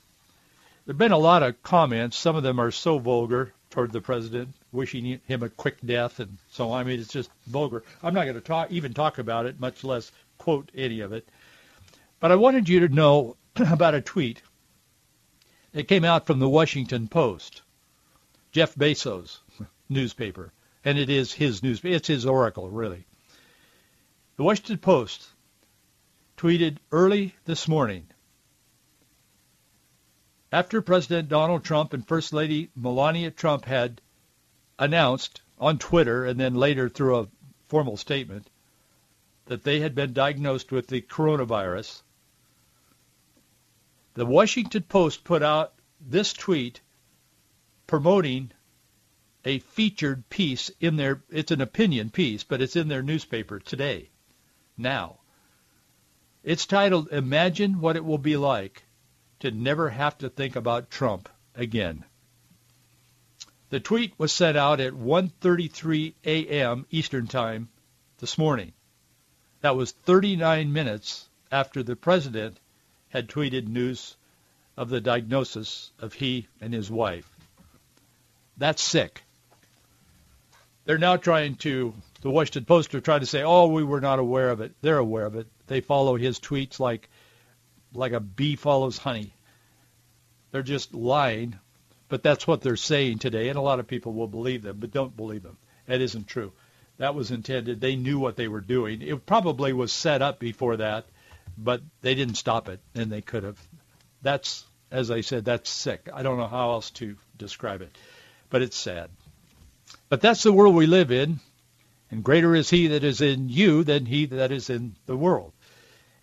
there 0.85 0.93
have 0.93 0.97
been 0.97 1.11
a 1.11 1.17
lot 1.17 1.43
of 1.43 1.61
comments. 1.63 2.15
Some 2.15 2.37
of 2.37 2.43
them 2.43 2.57
are 2.57 2.71
so 2.71 2.97
vulgar 2.97 3.53
toward 3.71 3.91
the 3.91 3.99
president, 3.99 4.55
wishing 4.71 5.19
him 5.27 5.43
a 5.43 5.49
quick 5.49 5.81
death, 5.85 6.21
and 6.21 6.37
so 6.49 6.71
I 6.71 6.85
mean 6.85 7.01
it's 7.01 7.11
just 7.11 7.29
vulgar. 7.45 7.83
I'm 8.01 8.13
not 8.13 8.23
going 8.23 8.35
to 8.35 8.41
talk, 8.41 8.71
even 8.71 8.93
talk 8.93 9.17
about 9.17 9.47
it, 9.47 9.59
much 9.59 9.83
less 9.83 10.13
quote 10.37 10.71
any 10.73 11.01
of 11.01 11.11
it. 11.11 11.27
But 12.21 12.31
I 12.31 12.37
wanted 12.37 12.69
you 12.69 12.87
to 12.87 12.95
know 12.95 13.35
about 13.57 13.95
a 13.95 14.01
tweet 14.01 14.43
that 15.73 15.89
came 15.89 16.05
out 16.05 16.25
from 16.25 16.39
the 16.39 16.47
Washington 16.47 17.09
Post, 17.09 17.63
Jeff 18.53 18.75
Bezos 18.75 19.39
newspaper, 19.89 20.53
and 20.85 20.97
it 20.97 21.09
is 21.09 21.33
his 21.33 21.61
newspaper. 21.61 21.95
It's 21.95 22.07
his 22.07 22.25
oracle, 22.25 22.69
really. 22.69 23.03
The 24.37 24.43
Washington 24.43 24.77
Post 24.77 25.27
tweeted 26.39 26.77
early 26.93 27.35
this 27.43 27.67
morning 27.67 28.07
after 30.53 30.81
President 30.81 31.27
Donald 31.27 31.65
Trump 31.65 31.91
and 31.91 32.07
First 32.07 32.31
Lady 32.31 32.69
Melania 32.77 33.29
Trump 33.29 33.65
had 33.65 33.99
announced 34.79 35.41
on 35.59 35.77
Twitter 35.77 36.23
and 36.23 36.39
then 36.39 36.55
later 36.55 36.87
through 36.87 37.19
a 37.19 37.27
formal 37.67 37.97
statement 37.97 38.49
that 39.47 39.65
they 39.65 39.81
had 39.81 39.93
been 39.93 40.13
diagnosed 40.13 40.71
with 40.71 40.87
the 40.87 41.01
coronavirus, 41.01 42.03
the 44.13 44.25
Washington 44.25 44.83
Post 44.83 45.25
put 45.25 45.43
out 45.43 45.73
this 45.99 46.31
tweet 46.31 46.79
promoting 47.85 48.49
a 49.43 49.59
featured 49.59 50.29
piece 50.29 50.71
in 50.79 50.95
their, 50.95 51.21
it's 51.29 51.51
an 51.51 51.59
opinion 51.59 52.09
piece, 52.09 52.45
but 52.45 52.61
it's 52.61 52.77
in 52.77 52.87
their 52.87 53.03
newspaper 53.03 53.59
today, 53.59 54.09
now. 54.77 55.18
It's 56.43 56.65
titled, 56.65 57.09
Imagine 57.11 57.81
What 57.81 57.97
It 57.97 58.05
Will 58.05 58.17
Be 58.17 58.37
Like 58.37 58.85
to 59.41 59.51
never 59.51 59.89
have 59.89 60.17
to 60.19 60.29
think 60.29 60.55
about 60.55 60.89
Trump 60.89 61.27
again. 61.53 62.05
The 63.69 63.81
tweet 63.81 64.13
was 64.17 64.31
sent 64.31 64.57
out 64.57 64.79
at 64.79 64.93
1.33 64.93 66.13
a.m. 66.23 66.85
Eastern 66.89 67.27
Time 67.27 67.67
this 68.19 68.37
morning. 68.37 68.71
That 69.61 69.75
was 69.75 69.91
39 69.91 70.71
minutes 70.71 71.27
after 71.51 71.83
the 71.83 71.97
president 71.97 72.57
had 73.09 73.27
tweeted 73.27 73.67
news 73.67 74.15
of 74.77 74.89
the 74.89 75.01
diagnosis 75.01 75.91
of 75.99 76.13
he 76.13 76.47
and 76.61 76.73
his 76.73 76.89
wife. 76.89 77.29
That's 78.57 78.81
sick. 78.81 79.23
They're 80.85 80.97
now 80.97 81.17
trying 81.17 81.55
to, 81.57 81.93
the 82.21 82.29
Washington 82.29 82.63
Post 82.63 82.95
are 82.95 83.01
trying 83.01 83.19
to 83.19 83.25
say, 83.25 83.43
oh, 83.43 83.67
we 83.67 83.83
were 83.83 84.01
not 84.01 84.19
aware 84.19 84.49
of 84.49 84.61
it. 84.61 84.73
They're 84.81 84.97
aware 84.97 85.25
of 85.25 85.35
it. 85.35 85.47
They 85.69 85.81
follow 85.81 86.17
his 86.17 86.39
tweets 86.39 86.79
like 86.79 87.09
like 87.93 88.11
a 88.11 88.19
bee 88.19 88.55
follows 88.55 88.97
honey. 88.97 89.33
They're 90.51 90.63
just 90.63 90.93
lying, 90.95 91.59
but 92.07 92.23
that's 92.23 92.47
what 92.47 92.61
they're 92.61 92.75
saying 92.75 93.19
today, 93.19 93.49
and 93.49 93.57
a 93.57 93.61
lot 93.61 93.79
of 93.79 93.87
people 93.87 94.13
will 94.13 94.27
believe 94.27 94.63
them, 94.63 94.77
but 94.79 94.91
don't 94.91 95.15
believe 95.15 95.43
them. 95.43 95.57
That 95.85 96.01
isn't 96.01 96.27
true. 96.27 96.51
That 96.97 97.13
was 97.15 97.31
intended. 97.31 97.79
They 97.79 97.95
knew 97.95 98.19
what 98.19 98.35
they 98.35 98.47
were 98.47 98.61
doing. 98.61 99.01
It 99.03 99.25
probably 99.25 99.71
was 99.71 99.93
set 99.93 100.23
up 100.23 100.39
before 100.39 100.77
that, 100.77 101.05
but 101.57 101.81
they 102.01 102.15
didn't 102.15 102.35
stop 102.35 102.67
it, 102.67 102.79
and 102.95 103.11
they 103.11 103.21
could 103.21 103.43
have. 103.43 103.59
That's, 104.23 104.65
as 104.91 105.11
I 105.11 105.21
said, 105.21 105.45
that's 105.45 105.69
sick. 105.69 106.09
I 106.11 106.23
don't 106.23 106.39
know 106.39 106.47
how 106.47 106.71
else 106.71 106.89
to 106.91 107.15
describe 107.37 107.81
it, 107.81 107.95
but 108.49 108.63
it's 108.63 108.75
sad. 108.75 109.11
But 110.09 110.21
that's 110.21 110.43
the 110.43 110.53
world 110.53 110.73
we 110.73 110.87
live 110.87 111.11
in, 111.11 111.39
and 112.09 112.23
greater 112.23 112.55
is 112.55 112.71
he 112.71 112.87
that 112.87 113.03
is 113.03 113.21
in 113.21 113.49
you 113.49 113.83
than 113.83 114.07
he 114.07 114.25
that 114.25 114.51
is 114.51 114.71
in 114.71 114.95
the 115.05 115.15
world. 115.15 115.53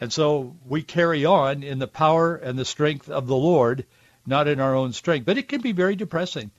And 0.00 0.12
so 0.12 0.54
we 0.66 0.82
carry 0.82 1.24
on 1.24 1.62
in 1.62 1.78
the 1.78 1.86
power 1.86 2.36
and 2.36 2.58
the 2.58 2.64
strength 2.64 3.08
of 3.08 3.26
the 3.26 3.36
Lord, 3.36 3.86
not 4.26 4.48
in 4.48 4.60
our 4.60 4.74
own 4.74 4.92
strength. 4.92 5.24
But 5.24 5.38
it 5.38 5.48
can 5.48 5.60
be 5.62 5.72
very 5.72 5.96
depressing. 5.96 6.50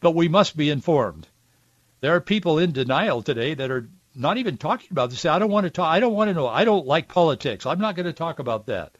But 0.00 0.14
we 0.14 0.28
must 0.28 0.56
be 0.56 0.70
informed. 0.70 1.26
There 2.00 2.14
are 2.14 2.20
people 2.20 2.58
in 2.58 2.72
denial 2.72 3.22
today 3.22 3.54
that 3.54 3.70
are 3.70 3.88
not 4.14 4.38
even 4.38 4.56
talking 4.56 4.88
about 4.90 5.10
this. 5.10 5.24
I 5.24 5.38
don't 5.38 5.50
want 5.50 5.64
to 5.64 5.70
talk. 5.70 5.88
I 5.88 6.00
don't 6.00 6.14
want 6.14 6.28
to 6.28 6.34
know. 6.34 6.46
I 6.46 6.64
don't 6.64 6.86
like 6.86 7.08
politics. 7.08 7.66
I'm 7.66 7.80
not 7.80 7.96
going 7.96 8.06
to 8.06 8.12
talk 8.12 8.38
about 8.38 8.66
that. 8.66 8.92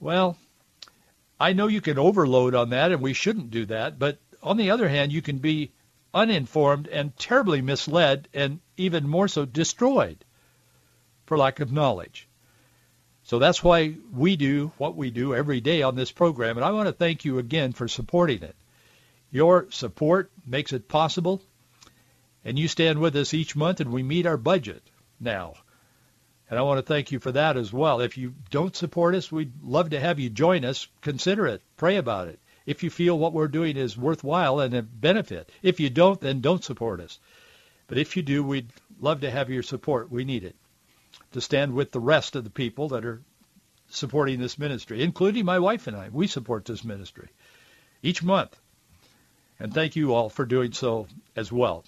Well, 0.00 0.38
I 1.40 1.52
know 1.52 1.66
you 1.66 1.80
can 1.80 1.98
overload 1.98 2.54
on 2.54 2.70
that, 2.70 2.92
and 2.92 3.02
we 3.02 3.12
shouldn't 3.12 3.50
do 3.50 3.66
that. 3.66 3.98
But 3.98 4.18
on 4.42 4.56
the 4.56 4.70
other 4.70 4.88
hand, 4.88 5.12
you 5.12 5.22
can 5.22 5.38
be 5.38 5.72
uninformed 6.14 6.88
and 6.88 7.16
terribly 7.16 7.60
misled, 7.60 8.28
and 8.32 8.60
even 8.76 9.08
more 9.08 9.28
so 9.28 9.44
destroyed 9.44 10.24
for 11.26 11.36
lack 11.36 11.60
of 11.60 11.72
knowledge. 11.72 12.27
So 13.28 13.38
that's 13.38 13.62
why 13.62 13.94
we 14.10 14.36
do 14.36 14.72
what 14.78 14.96
we 14.96 15.10
do 15.10 15.34
every 15.34 15.60
day 15.60 15.82
on 15.82 15.96
this 15.96 16.10
program. 16.10 16.56
And 16.56 16.64
I 16.64 16.70
want 16.70 16.86
to 16.86 16.94
thank 16.94 17.26
you 17.26 17.38
again 17.38 17.74
for 17.74 17.86
supporting 17.86 18.42
it. 18.42 18.56
Your 19.30 19.66
support 19.70 20.30
makes 20.46 20.72
it 20.72 20.88
possible. 20.88 21.42
And 22.42 22.58
you 22.58 22.68
stand 22.68 23.00
with 23.00 23.14
us 23.16 23.34
each 23.34 23.54
month 23.54 23.80
and 23.80 23.92
we 23.92 24.02
meet 24.02 24.24
our 24.24 24.38
budget 24.38 24.82
now. 25.20 25.56
And 26.48 26.58
I 26.58 26.62
want 26.62 26.78
to 26.78 26.82
thank 26.82 27.12
you 27.12 27.20
for 27.20 27.30
that 27.32 27.58
as 27.58 27.70
well. 27.70 28.00
If 28.00 28.16
you 28.16 28.32
don't 28.48 28.74
support 28.74 29.14
us, 29.14 29.30
we'd 29.30 29.62
love 29.62 29.90
to 29.90 30.00
have 30.00 30.18
you 30.18 30.30
join 30.30 30.64
us. 30.64 30.88
Consider 31.02 31.48
it. 31.48 31.60
Pray 31.76 31.96
about 31.96 32.28
it. 32.28 32.38
If 32.64 32.82
you 32.82 32.88
feel 32.88 33.18
what 33.18 33.34
we're 33.34 33.48
doing 33.48 33.76
is 33.76 33.94
worthwhile 33.94 34.60
and 34.60 34.72
a 34.72 34.80
benefit. 34.80 35.52
If 35.60 35.80
you 35.80 35.90
don't, 35.90 36.18
then 36.18 36.40
don't 36.40 36.64
support 36.64 37.00
us. 37.00 37.20
But 37.88 37.98
if 37.98 38.16
you 38.16 38.22
do, 38.22 38.42
we'd 38.42 38.72
love 38.98 39.20
to 39.20 39.30
have 39.30 39.50
your 39.50 39.62
support. 39.62 40.10
We 40.10 40.24
need 40.24 40.44
it 40.44 40.56
to 41.32 41.40
stand 41.40 41.74
with 41.74 41.92
the 41.92 42.00
rest 42.00 42.36
of 42.36 42.44
the 42.44 42.50
people 42.50 42.88
that 42.88 43.04
are 43.04 43.20
supporting 43.90 44.40
this 44.40 44.58
ministry, 44.58 45.02
including 45.02 45.44
my 45.44 45.58
wife 45.58 45.86
and 45.86 45.96
I. 45.96 46.08
We 46.10 46.26
support 46.26 46.64
this 46.64 46.84
ministry 46.84 47.28
each 48.02 48.22
month. 48.22 48.58
And 49.60 49.74
thank 49.74 49.96
you 49.96 50.14
all 50.14 50.28
for 50.28 50.44
doing 50.44 50.72
so 50.72 51.08
as 51.34 51.50
well. 51.50 51.84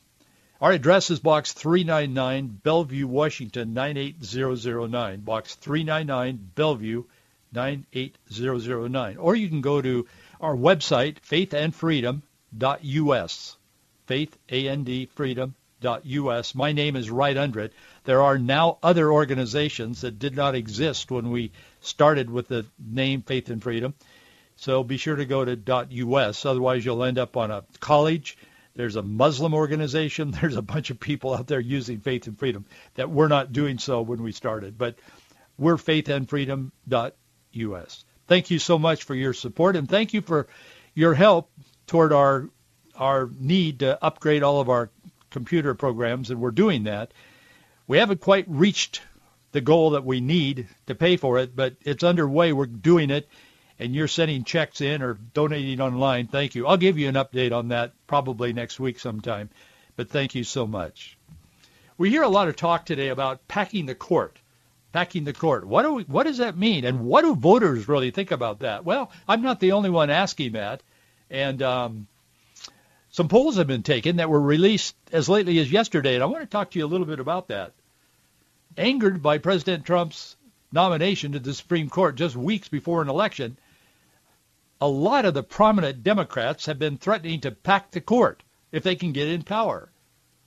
Our 0.61 0.73
address 0.73 1.11
is 1.11 1.21
Box 1.21 1.53
399, 1.53 2.61
Bellevue, 2.63 3.07
Washington, 3.07 3.73
98009. 3.73 5.21
Box 5.21 5.55
399, 5.55 6.51
Bellevue, 6.55 7.05
98009. 7.53 9.17
Or 9.17 9.35
you 9.35 9.49
can 9.49 9.63
go 9.63 9.81
to 9.81 10.07
our 10.41 10.55
website, 10.55 11.21
faithandfreedom.us. 11.21 13.57
Faith, 14.07 14.39
A-N-D, 14.51 15.07
freedom.us. 15.15 16.55
My 16.55 16.73
name 16.73 16.97
is 16.97 17.11
right 17.11 17.37
under 17.37 17.61
it. 17.61 17.73
There 18.05 18.23
are 18.23 18.39
now 18.39 18.79
other 18.83 19.13
organizations 19.13 20.01
that 20.01 20.19
did 20.19 20.35
not 20.35 20.55
exist 20.55 21.11
when 21.11 21.31
we 21.31 21.53
started 21.81 22.31
with 22.31 22.49
the 22.49 22.65
name 22.79 23.21
Faith 23.23 23.51
and 23.51 23.63
Freedom. 23.63 23.95
So 24.57 24.83
be 24.85 24.97
sure 24.97 25.17
to 25.17 25.25
go 25.25 25.45
to 25.45 25.59
.us. 26.15 26.45
Otherwise, 26.45 26.85
you'll 26.85 27.05
end 27.05 27.19
up 27.19 27.37
on 27.37 27.51
a 27.51 27.65
college. 27.81 28.39
There's 28.75 28.97
a 28.97 29.03
Muslim 29.03 29.55
organization. 29.55 30.31
There's 30.33 30.57
a 30.57 30.63
bunch 30.63 30.91
of 30.91 31.01
people 31.01 31.35
out 31.35 31.47
there 31.47 31.61
using 31.61 32.01
faith 32.01 32.27
and 32.27 32.39
freedom 32.39 32.65
that 32.95 33.11
we're 33.11 33.29
not 33.29 33.53
doing 33.53 33.79
so 33.79 34.03
when 34.03 34.23
we 34.23 34.33
started. 34.33 34.79
But 34.79 34.97
we're 35.59 35.77
faithandfreedom.us. 35.77 38.05
Thank 38.27 38.51
you 38.51 38.59
so 38.59 38.79
much 38.79 39.05
for 39.05 39.15
your 39.15 39.35
support 39.35 39.77
and 39.77 39.89
thank 39.89 40.15
you 40.15 40.21
for 40.21 40.47
your 40.95 41.15
help 41.15 41.51
toward 41.87 42.13
our 42.13 42.49
our 42.97 43.31
need 43.39 43.79
to 43.81 44.03
upgrade 44.05 44.43
all 44.43 44.61
of 44.61 44.69
our 44.69 44.91
computer 45.31 45.75
programs, 45.75 46.31
and 46.31 46.41
we're 46.41 46.51
doing 46.51 46.85
that. 46.85 47.13
We 47.91 47.99
haven't 47.99 48.21
quite 48.21 48.45
reached 48.47 49.03
the 49.51 49.61
goal 49.61 49.91
that 49.91 50.05
we 50.05 50.21
need 50.21 50.69
to 50.87 50.95
pay 50.95 51.17
for 51.17 51.41
it, 51.41 51.57
but 51.57 51.75
it's 51.83 52.05
underway. 52.05 52.53
We're 52.53 52.67
doing 52.67 53.11
it, 53.11 53.29
and 53.81 53.93
you're 53.93 54.07
sending 54.07 54.45
checks 54.45 54.81
in 54.81 55.03
or 55.03 55.15
donating 55.15 55.81
online. 55.81 56.29
Thank 56.29 56.55
you. 56.55 56.69
I'll 56.69 56.77
give 56.77 56.99
you 56.99 57.09
an 57.09 57.17
update 57.17 57.51
on 57.51 57.71
that 57.71 57.95
probably 58.07 58.53
next 58.53 58.79
week 58.79 59.01
sometime, 59.01 59.51
but 59.97 60.09
thank 60.09 60.37
you 60.37 60.45
so 60.45 60.69
much. 60.69 61.19
We 61.99 62.11
hear 62.11 62.23
a 62.23 62.29
lot 62.29 62.47
of 62.47 62.55
talk 62.55 62.87
today 62.87 63.09
about 63.09 63.49
packing 63.49 63.87
the 63.87 63.97
court. 63.97 64.39
Packing 64.93 65.25
the 65.25 65.33
court. 65.33 65.67
What 65.67 65.83
do 65.83 65.95
we, 65.95 66.03
what 66.05 66.27
does 66.29 66.39
that 66.39 66.57
mean? 66.57 66.85
And 66.85 67.01
what 67.01 67.23
do 67.23 67.35
voters 67.35 67.89
really 67.89 68.13
think 68.13 68.31
about 68.31 68.61
that? 68.61 68.85
Well, 68.85 69.11
I'm 69.27 69.43
not 69.43 69.59
the 69.59 69.73
only 69.73 69.91
one 69.91 70.11
asking 70.11 70.53
that. 70.53 70.85
And 71.29 71.61
um, 71.61 72.07
some 73.11 73.27
polls 73.27 73.57
have 73.57 73.67
been 73.67 73.83
taken 73.83 74.19
that 74.19 74.31
were 74.31 74.41
released 74.41 74.95
as 75.11 75.29
lately 75.29 75.59
as 75.59 75.73
yesterday, 75.73 76.15
and 76.15 76.23
I 76.23 76.27
want 76.27 76.43
to 76.43 76.47
talk 76.47 76.71
to 76.71 76.79
you 76.79 76.87
a 76.87 76.87
little 76.87 77.07
bit 77.07 77.19
about 77.19 77.49
that. 77.49 77.73
Angered 78.77 79.23
by 79.23 79.39
President 79.39 79.85
Trump's 79.85 80.37
nomination 80.73 81.33
to 81.33 81.39
the 81.39 81.55
Supreme 81.55 81.89
Court 81.91 82.15
just 82.15 82.37
weeks 82.37 82.69
before 82.69 83.03
an 83.03 83.09
election, 83.09 83.59
a 84.81 84.89
lot 84.89 85.25
of 85.25 85.35
the 85.35 85.43
prominent 85.43 86.03
Democrats 86.03 86.67
have 86.67 86.79
been 86.79 86.97
threatening 86.97 87.41
to 87.41 87.51
pack 87.51 87.91
the 87.91 88.01
court 88.01 88.43
if 88.73 88.83
they 88.83 88.97
can 88.97 89.13
get 89.13 89.29
in 89.29 89.43
power. 89.43 89.91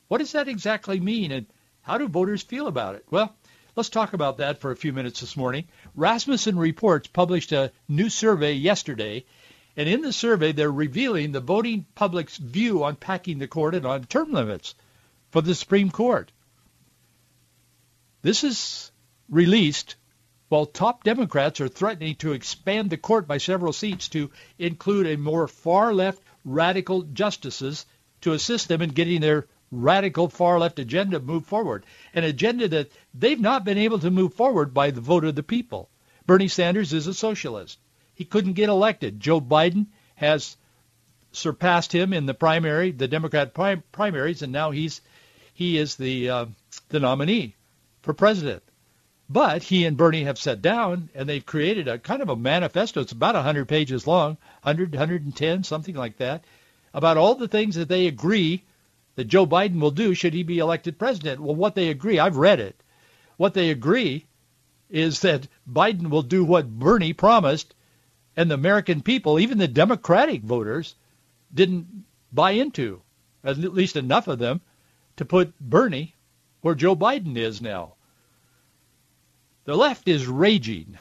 What 0.08 0.20
does 0.20 0.32
that 0.32 0.48
exactly 0.48 1.00
mean, 1.00 1.32
and 1.32 1.48
how 1.82 1.98
do 1.98 2.08
voters 2.08 2.42
feel 2.42 2.68
about 2.68 2.96
it? 2.96 3.06
Well, 3.12 3.36
let's 3.75 3.89
talk 3.89 4.13
about 4.13 4.38
that 4.38 4.60
for 4.60 4.72
a 4.72 4.77
few 4.77 4.94
minutes 4.94 5.20
this 5.20 5.36
morning. 5.36 5.68
Rasmussen 5.96 6.58
Reports 6.58 7.08
published 7.08 7.51
a 7.51 7.72
new 7.88 8.10
survey 8.10 8.53
yesterday 8.53 9.25
and 9.75 9.89
in 9.89 10.01
the 10.01 10.13
survey, 10.13 10.51
they're 10.51 10.72
revealing 10.72 11.32
the 11.32 11.39
voting 11.39 11.88
public's 11.96 12.38
view 12.38 12.84
on 12.84 12.96
packing 12.96 13.39
the 13.39 13.48
court 13.48 13.74
and 13.74 13.86
on 13.88 14.03
term 14.03 14.32
limits 14.32 14.75
for 15.32 15.42
the 15.42 15.56
Supreme 15.56 15.89
Court. 15.89 16.32
This 18.24 18.46
is 18.46 18.89
released 19.27 19.98
while 20.48 20.65
top 20.65 21.03
Democrats 21.03 21.60
are 21.60 21.68
threatening 21.68 22.15
to 22.15 22.32
expand 22.32 22.89
the 22.89 22.96
court 22.96 23.27
by 23.27 23.38
several 23.38 23.74
seats 23.74 24.08
to 24.10 24.32
include 24.58 25.08
a 25.08 25.18
more 25.18 25.46
far-left 25.46 26.24
radical 26.46 27.01
justices 27.01 27.86
to 28.22 28.32
assist 28.32 28.70
them 28.70 28.82
in 28.82 28.92
getting 28.92 29.20
their 29.20 29.48
radical 29.72 30.30
far-left 30.30 30.80
agenda 30.80 31.20
moved 31.20 31.48
forward, 31.48 31.86
an 32.13 32.24
agenda 32.24 32.70
that 32.70 32.92
they've 33.13 33.42
not 33.42 33.65
been 33.65 33.77
able 33.77 34.00
to 34.00 34.10
move 34.10 34.34
forward 34.36 34.74
by 34.74 34.92
the 34.92 35.01
vote 35.01 35.25
of 35.25 35.36
the 35.36 35.44
people. 35.44 35.89
Bernie 36.25 36.48
Sanders 36.48 36.94
is 36.94 37.08
a 37.08 37.13
socialist. 37.13 37.77
He 38.15 38.24
couldn't 38.24 38.53
get 38.53 38.70
elected. 38.70 39.20
Joe 39.20 39.42
Biden 39.42 39.88
has 40.15 40.56
surpassed 41.34 41.92
him 41.92 42.13
in 42.13 42.25
the 42.25 42.34
primary, 42.34 42.92
the 42.92 43.10
Democrat 43.10 43.53
prim- 43.53 43.84
primaries, 43.92 44.44
and 44.44 44.53
now 44.53 44.72
he's 44.72 45.01
he 45.53 45.77
is 45.77 45.98
the 45.98 46.30
uh, 46.30 46.46
the 46.88 47.01
nominee 47.01 47.56
for 48.03 48.13
president. 48.13 48.62
But 49.29 49.63
he 49.63 49.86
and 49.86 49.98
Bernie 49.98 50.25
have 50.25 50.38
sat 50.38 50.62
down 50.62 51.10
and 51.15 51.27
they've 51.27 51.45
created 51.45 51.88
a 51.88 51.98
kind 51.98 52.22
of 52.22 52.29
a 52.29 52.36
manifesto. 52.36 53.01
It's 53.01 53.13
about 53.13 53.36
100 53.36 53.67
pages 53.67 54.05
long, 54.05 54.38
100, 54.62 54.91
110, 54.91 55.63
something 55.63 55.95
like 55.95 56.17
that, 56.17 56.43
about 56.93 57.17
all 57.17 57.33
the 57.33 57.48
things 57.48 57.75
that 57.75 57.88
they 57.88 58.05
agree 58.05 58.63
that 59.15 59.25
Joe 59.25 59.48
Biden 59.48 59.79
will 59.79 59.91
do 59.91 60.13
should 60.13 60.33
he 60.33 60.43
be 60.43 60.60
elected 60.60 61.00
president. 61.00 61.39
Well, 61.39 61.55
what 61.55 61.74
they 61.75 61.89
agree, 61.89 62.19
I've 62.19 62.38
read 62.38 62.60
it. 62.60 62.75
What 63.38 63.53
they 63.53 63.69
agree 63.69 64.25
is 64.89 65.22
that 65.22 65.48
Biden 65.67 66.10
will 66.10 66.22
do 66.22 66.43
what 66.43 66.69
Bernie 66.69 67.13
promised 67.13 67.74
and 68.36 68.50
the 68.50 68.55
American 68.55 69.01
people, 69.01 69.39
even 69.39 69.57
the 69.57 69.68
Democratic 69.68 70.42
voters, 70.42 70.96
didn't 71.53 72.05
buy 72.31 72.51
into, 72.51 73.01
at 73.44 73.57
least 73.57 73.96
enough 73.96 74.27
of 74.27 74.39
them, 74.39 74.61
to 75.18 75.25
put 75.25 75.57
Bernie 75.59 76.12
where 76.63 76.75
Joe 76.75 76.95
Biden 76.95 77.35
is 77.35 77.61
now. 77.61 77.93
The 79.65 79.75
left 79.75 80.07
is 80.07 80.27
raging. 80.27 80.97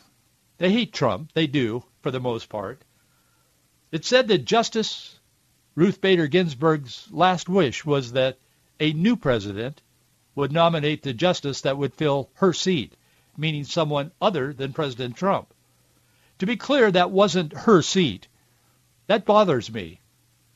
They 0.59 0.73
hate 0.73 0.93
Trump. 0.93 1.31
They 1.35 1.47
do, 1.47 1.85
for 2.01 2.11
the 2.11 2.19
most 2.19 2.49
part. 2.49 2.83
It's 3.93 4.09
said 4.09 4.27
that 4.29 4.45
Justice 4.45 5.21
Ruth 5.77 6.01
Bader 6.01 6.27
Ginsburg's 6.27 7.07
last 7.13 7.49
wish 7.49 7.85
was 7.85 8.13
that 8.13 8.39
a 8.81 8.93
new 8.93 9.15
president 9.15 9.81
would 10.35 10.51
nominate 10.51 11.05
the 11.05 11.15
justice 11.15 11.61
that 11.61 11.79
would 11.79 11.95
fill 11.95 12.29
her 12.35 12.53
seat, 12.53 12.97
meaning 13.37 13.63
someone 13.63 14.11
other 14.21 14.53
than 14.53 14.73
President 14.73 15.17
Trump. 15.17 15.55
To 16.41 16.47
be 16.47 16.57
clear, 16.57 16.91
that 16.91 17.13
wasn't 17.13 17.53
her 17.53 17.83
seat. 17.83 18.27
That 19.07 19.25
bothers 19.25 19.73
me. 19.73 20.01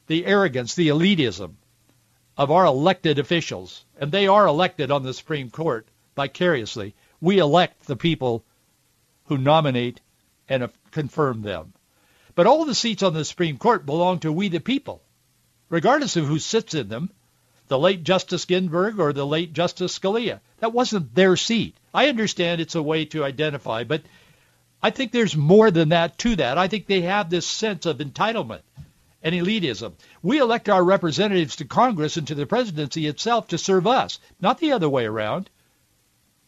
The 0.08 0.26
arrogance, 0.26 0.74
the 0.74 0.88
elitism 0.88 1.54
of 2.36 2.50
our 2.50 2.66
elected 2.66 3.18
officials, 3.18 3.84
and 3.98 4.12
they 4.12 4.26
are 4.26 4.46
elected 4.46 4.90
on 4.90 5.02
the 5.02 5.14
Supreme 5.14 5.50
Court 5.50 5.86
vicariously. 6.14 6.94
We 7.20 7.38
elect 7.38 7.86
the 7.86 7.96
people 7.96 8.44
who 9.24 9.38
nominate 9.38 10.00
and 10.48 10.68
confirm 10.90 11.42
them. 11.42 11.72
But 12.34 12.46
all 12.46 12.64
the 12.64 12.74
seats 12.74 13.02
on 13.02 13.14
the 13.14 13.24
Supreme 13.24 13.56
Court 13.56 13.86
belong 13.86 14.20
to 14.20 14.32
we 14.32 14.48
the 14.48 14.60
people, 14.60 15.02
regardless 15.70 16.16
of 16.16 16.26
who 16.26 16.38
sits 16.38 16.74
in 16.74 16.88
them, 16.88 17.10
the 17.68 17.78
late 17.78 18.04
Justice 18.04 18.44
Ginsburg 18.44 19.00
or 19.00 19.12
the 19.12 19.26
late 19.26 19.52
Justice 19.52 19.98
Scalia. 19.98 20.40
That 20.58 20.72
wasn't 20.72 21.14
their 21.14 21.36
seat. 21.36 21.74
I 21.92 22.08
understand 22.08 22.60
it's 22.60 22.74
a 22.74 22.82
way 22.82 23.06
to 23.06 23.24
identify, 23.24 23.84
but 23.84 24.02
I 24.82 24.90
think 24.90 25.10
there's 25.10 25.36
more 25.36 25.70
than 25.70 25.88
that 25.88 26.18
to 26.18 26.36
that. 26.36 26.58
I 26.58 26.68
think 26.68 26.86
they 26.86 27.00
have 27.00 27.30
this 27.30 27.46
sense 27.46 27.86
of 27.86 27.98
entitlement 27.98 28.60
and 29.26 29.34
elitism. 29.34 29.92
We 30.22 30.38
elect 30.38 30.68
our 30.68 30.84
representatives 30.84 31.56
to 31.56 31.64
Congress 31.64 32.16
and 32.16 32.28
to 32.28 32.36
the 32.36 32.46
presidency 32.46 33.08
itself 33.08 33.48
to 33.48 33.58
serve 33.58 33.84
us, 33.84 34.20
not 34.40 34.60
the 34.60 34.70
other 34.70 34.88
way 34.88 35.04
around. 35.04 35.50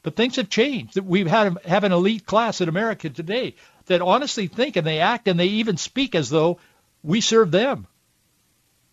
But 0.04 0.14
things 0.14 0.36
have 0.36 0.48
changed. 0.48 0.96
We 0.96 1.24
have, 1.24 1.60
have 1.64 1.82
an 1.82 1.90
elite 1.90 2.24
class 2.24 2.60
in 2.60 2.68
America 2.68 3.10
today 3.10 3.56
that 3.86 4.00
honestly 4.00 4.46
think 4.46 4.76
and 4.76 4.86
they 4.86 5.00
act 5.00 5.26
and 5.26 5.40
they 5.40 5.46
even 5.46 5.76
speak 5.76 6.14
as 6.14 6.30
though 6.30 6.60
we 7.02 7.20
serve 7.20 7.50
them. 7.50 7.88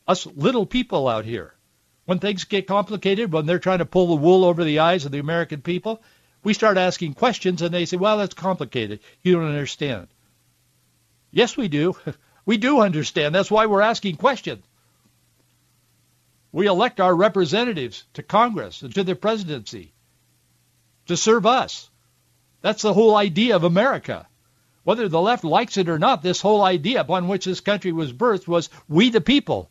Us 0.07 0.25
little 0.25 0.65
people 0.65 1.07
out 1.07 1.25
here. 1.25 1.53
When 2.05 2.17
things 2.17 2.43
get 2.45 2.65
complicated, 2.65 3.31
when 3.31 3.45
they're 3.45 3.59
trying 3.59 3.79
to 3.79 3.85
pull 3.85 4.07
the 4.07 4.15
wool 4.15 4.45
over 4.45 4.63
the 4.63 4.79
eyes 4.79 5.05
of 5.05 5.11
the 5.11 5.19
American 5.19 5.61
people, 5.61 6.01
we 6.43 6.55
start 6.55 6.77
asking 6.77 7.13
questions 7.13 7.61
and 7.61 7.71
they 7.71 7.85
say, 7.85 7.97
well, 7.97 8.17
that's 8.17 8.33
complicated. 8.33 9.01
You 9.21 9.33
don't 9.33 9.45
understand. 9.45 10.07
Yes, 11.29 11.55
we 11.55 11.67
do. 11.67 11.95
We 12.45 12.57
do 12.57 12.81
understand. 12.81 13.33
That's 13.33 13.51
why 13.51 13.65
we're 13.65 13.81
asking 13.81 14.17
questions. 14.17 14.63
We 16.51 16.67
elect 16.67 17.01
our 17.01 17.13
representatives 17.13 18.05
to 18.13 18.23
Congress 18.23 18.81
and 18.81 18.93
to 18.95 19.03
the 19.03 19.15
presidency 19.15 19.91
to 21.07 21.17
serve 21.17 21.45
us. 21.45 21.89
That's 22.61 22.81
the 22.81 22.93
whole 22.93 23.15
idea 23.15 23.55
of 23.55 23.63
America. 23.63 24.27
Whether 24.83 25.09
the 25.09 25.21
left 25.21 25.43
likes 25.43 25.77
it 25.77 25.89
or 25.89 25.99
not, 25.99 26.21
this 26.21 26.41
whole 26.41 26.63
idea 26.63 27.01
upon 27.01 27.27
which 27.27 27.45
this 27.45 27.59
country 27.59 27.91
was 27.91 28.13
birthed 28.13 28.47
was 28.47 28.69
we 28.87 29.09
the 29.09 29.21
people. 29.21 29.69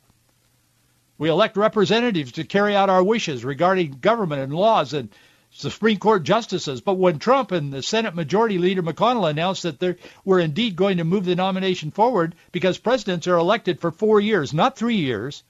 We 1.17 1.31
elect 1.31 1.57
representatives 1.57 2.33
to 2.33 2.45
carry 2.45 2.75
out 2.75 2.91
our 2.91 3.03
wishes 3.03 3.45
regarding 3.45 3.99
government 4.01 4.43
and 4.43 4.53
laws 4.53 4.93
and 4.93 5.09
Supreme 5.57 5.99
Court 5.99 6.25
justices. 6.25 6.81
But 6.81 6.95
when 6.95 7.21
Trump 7.21 7.53
and 7.53 7.73
the 7.73 7.83
Senate 7.83 8.15
Majority 8.15 8.59
Leader 8.59 8.83
McConnell 8.83 9.31
announced 9.31 9.63
that 9.63 9.79
they 9.79 9.95
were 10.25 10.41
indeed 10.41 10.75
going 10.75 10.99
to 10.99 11.05
move 11.05 11.25
the 11.25 11.37
nomination 11.37 11.93
forward 11.93 12.35
because 12.51 12.77
presidents 12.77 13.29
are 13.29 13.37
elected 13.37 13.81
for 13.81 13.93
four 13.93 14.21
years, 14.21 14.53
not 14.53 14.77
three 14.77 14.97
years, 14.97 15.45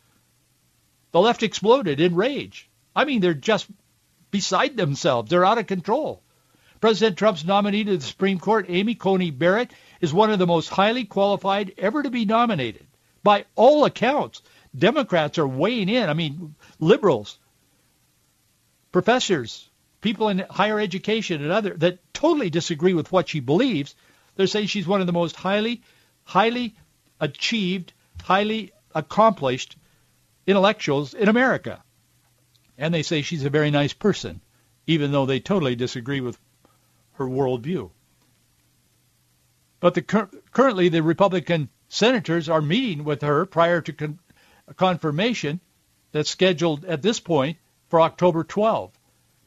the 1.12 1.20
left 1.20 1.42
exploded 1.42 2.00
in 2.00 2.14
rage. 2.14 2.68
I 2.94 3.06
mean, 3.06 3.20
they're 3.20 3.34
just 3.34 3.66
beside 4.30 4.76
themselves. 4.76 5.30
They're 5.30 5.44
out 5.44 5.58
of 5.58 5.66
control. 5.66 6.22
President 6.82 7.16
Trump's 7.16 7.44
nominee 7.44 7.84
to 7.84 7.96
the 7.96 8.04
Supreme 8.04 8.38
Court, 8.38 8.66
Amy 8.68 8.94
Coney 8.94 9.30
Barrett, 9.30 9.72
is 10.02 10.12
one 10.12 10.30
of 10.30 10.38
the 10.38 10.46
most 10.46 10.68
highly 10.68 11.04
qualified 11.04 11.72
ever 11.78 12.02
to 12.02 12.10
be 12.10 12.26
nominated. 12.26 12.86
By 13.22 13.46
all 13.54 13.86
accounts, 13.86 14.42
Democrats 14.76 15.38
are 15.38 15.48
weighing 15.48 15.88
in. 15.88 16.10
I 16.10 16.12
mean, 16.12 16.56
liberals, 16.78 17.38
professors, 18.92 19.70
people 20.04 20.28
in 20.28 20.44
higher 20.50 20.78
education 20.78 21.42
and 21.42 21.50
other 21.50 21.72
that 21.78 21.98
totally 22.12 22.50
disagree 22.50 22.92
with 22.92 23.10
what 23.10 23.26
she 23.26 23.40
believes. 23.40 23.94
They're 24.36 24.46
saying 24.46 24.66
she's 24.66 24.86
one 24.86 25.00
of 25.00 25.06
the 25.06 25.14
most 25.14 25.34
highly, 25.34 25.80
highly 26.24 26.76
achieved, 27.20 27.94
highly 28.22 28.72
accomplished 28.94 29.76
intellectuals 30.46 31.14
in 31.14 31.28
America. 31.28 31.82
And 32.76 32.92
they 32.92 33.02
say 33.02 33.22
she's 33.22 33.46
a 33.46 33.50
very 33.50 33.70
nice 33.70 33.94
person, 33.94 34.42
even 34.86 35.10
though 35.10 35.24
they 35.24 35.40
totally 35.40 35.74
disagree 35.74 36.20
with 36.20 36.38
her 37.14 37.26
worldview. 37.26 37.90
But 39.80 39.94
the, 39.94 40.02
currently, 40.02 40.90
the 40.90 41.02
Republican 41.02 41.70
senators 41.88 42.50
are 42.50 42.60
meeting 42.60 43.04
with 43.04 43.22
her 43.22 43.46
prior 43.46 43.80
to 43.80 43.92
con- 43.94 44.18
confirmation 44.76 45.60
that's 46.12 46.28
scheduled 46.28 46.84
at 46.84 47.00
this 47.00 47.20
point 47.20 47.56
for 47.88 48.02
October 48.02 48.44
12. 48.44 48.92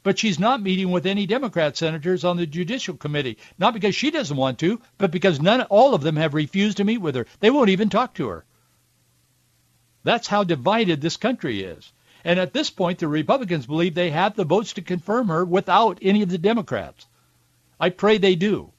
But 0.08 0.18
she's 0.18 0.38
not 0.38 0.62
meeting 0.62 0.90
with 0.90 1.04
any 1.04 1.26
Democrat 1.26 1.76
senators 1.76 2.24
on 2.24 2.38
the 2.38 2.46
Judicial 2.46 2.96
Committee, 2.96 3.36
not 3.58 3.74
because 3.74 3.94
she 3.94 4.10
doesn't 4.10 4.38
want 4.38 4.58
to, 4.60 4.80
but 4.96 5.10
because 5.10 5.38
none, 5.38 5.60
all 5.64 5.92
of 5.92 6.00
them 6.00 6.16
have 6.16 6.32
refused 6.32 6.78
to 6.78 6.84
meet 6.84 6.96
with 6.96 7.14
her. 7.14 7.26
They 7.40 7.50
won't 7.50 7.68
even 7.68 7.90
talk 7.90 8.14
to 8.14 8.28
her. 8.28 8.46
That's 10.04 10.26
how 10.26 10.44
divided 10.44 11.02
this 11.02 11.18
country 11.18 11.62
is. 11.62 11.92
And 12.24 12.40
at 12.40 12.54
this 12.54 12.70
point, 12.70 13.00
the 13.00 13.06
Republicans 13.06 13.66
believe 13.66 13.92
they 13.94 14.08
have 14.08 14.34
the 14.34 14.46
votes 14.46 14.72
to 14.72 14.80
confirm 14.80 15.28
her 15.28 15.44
without 15.44 15.98
any 16.00 16.22
of 16.22 16.30
the 16.30 16.38
Democrats. 16.38 17.06
I 17.78 17.90
pray 17.90 18.16
they 18.16 18.34
do. 18.34 18.72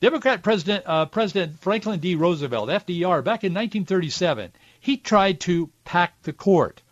Democrat 0.00 0.42
President, 0.42 0.84
uh, 0.86 1.06
President 1.06 1.58
Franklin 1.58 2.00
D. 2.00 2.16
Roosevelt, 2.16 2.68
FDR, 2.68 3.24
back 3.24 3.44
in 3.44 3.54
1937, 3.54 4.52
he 4.78 4.98
tried 4.98 5.40
to 5.40 5.70
pack 5.86 6.20
the 6.20 6.34
court. 6.34 6.82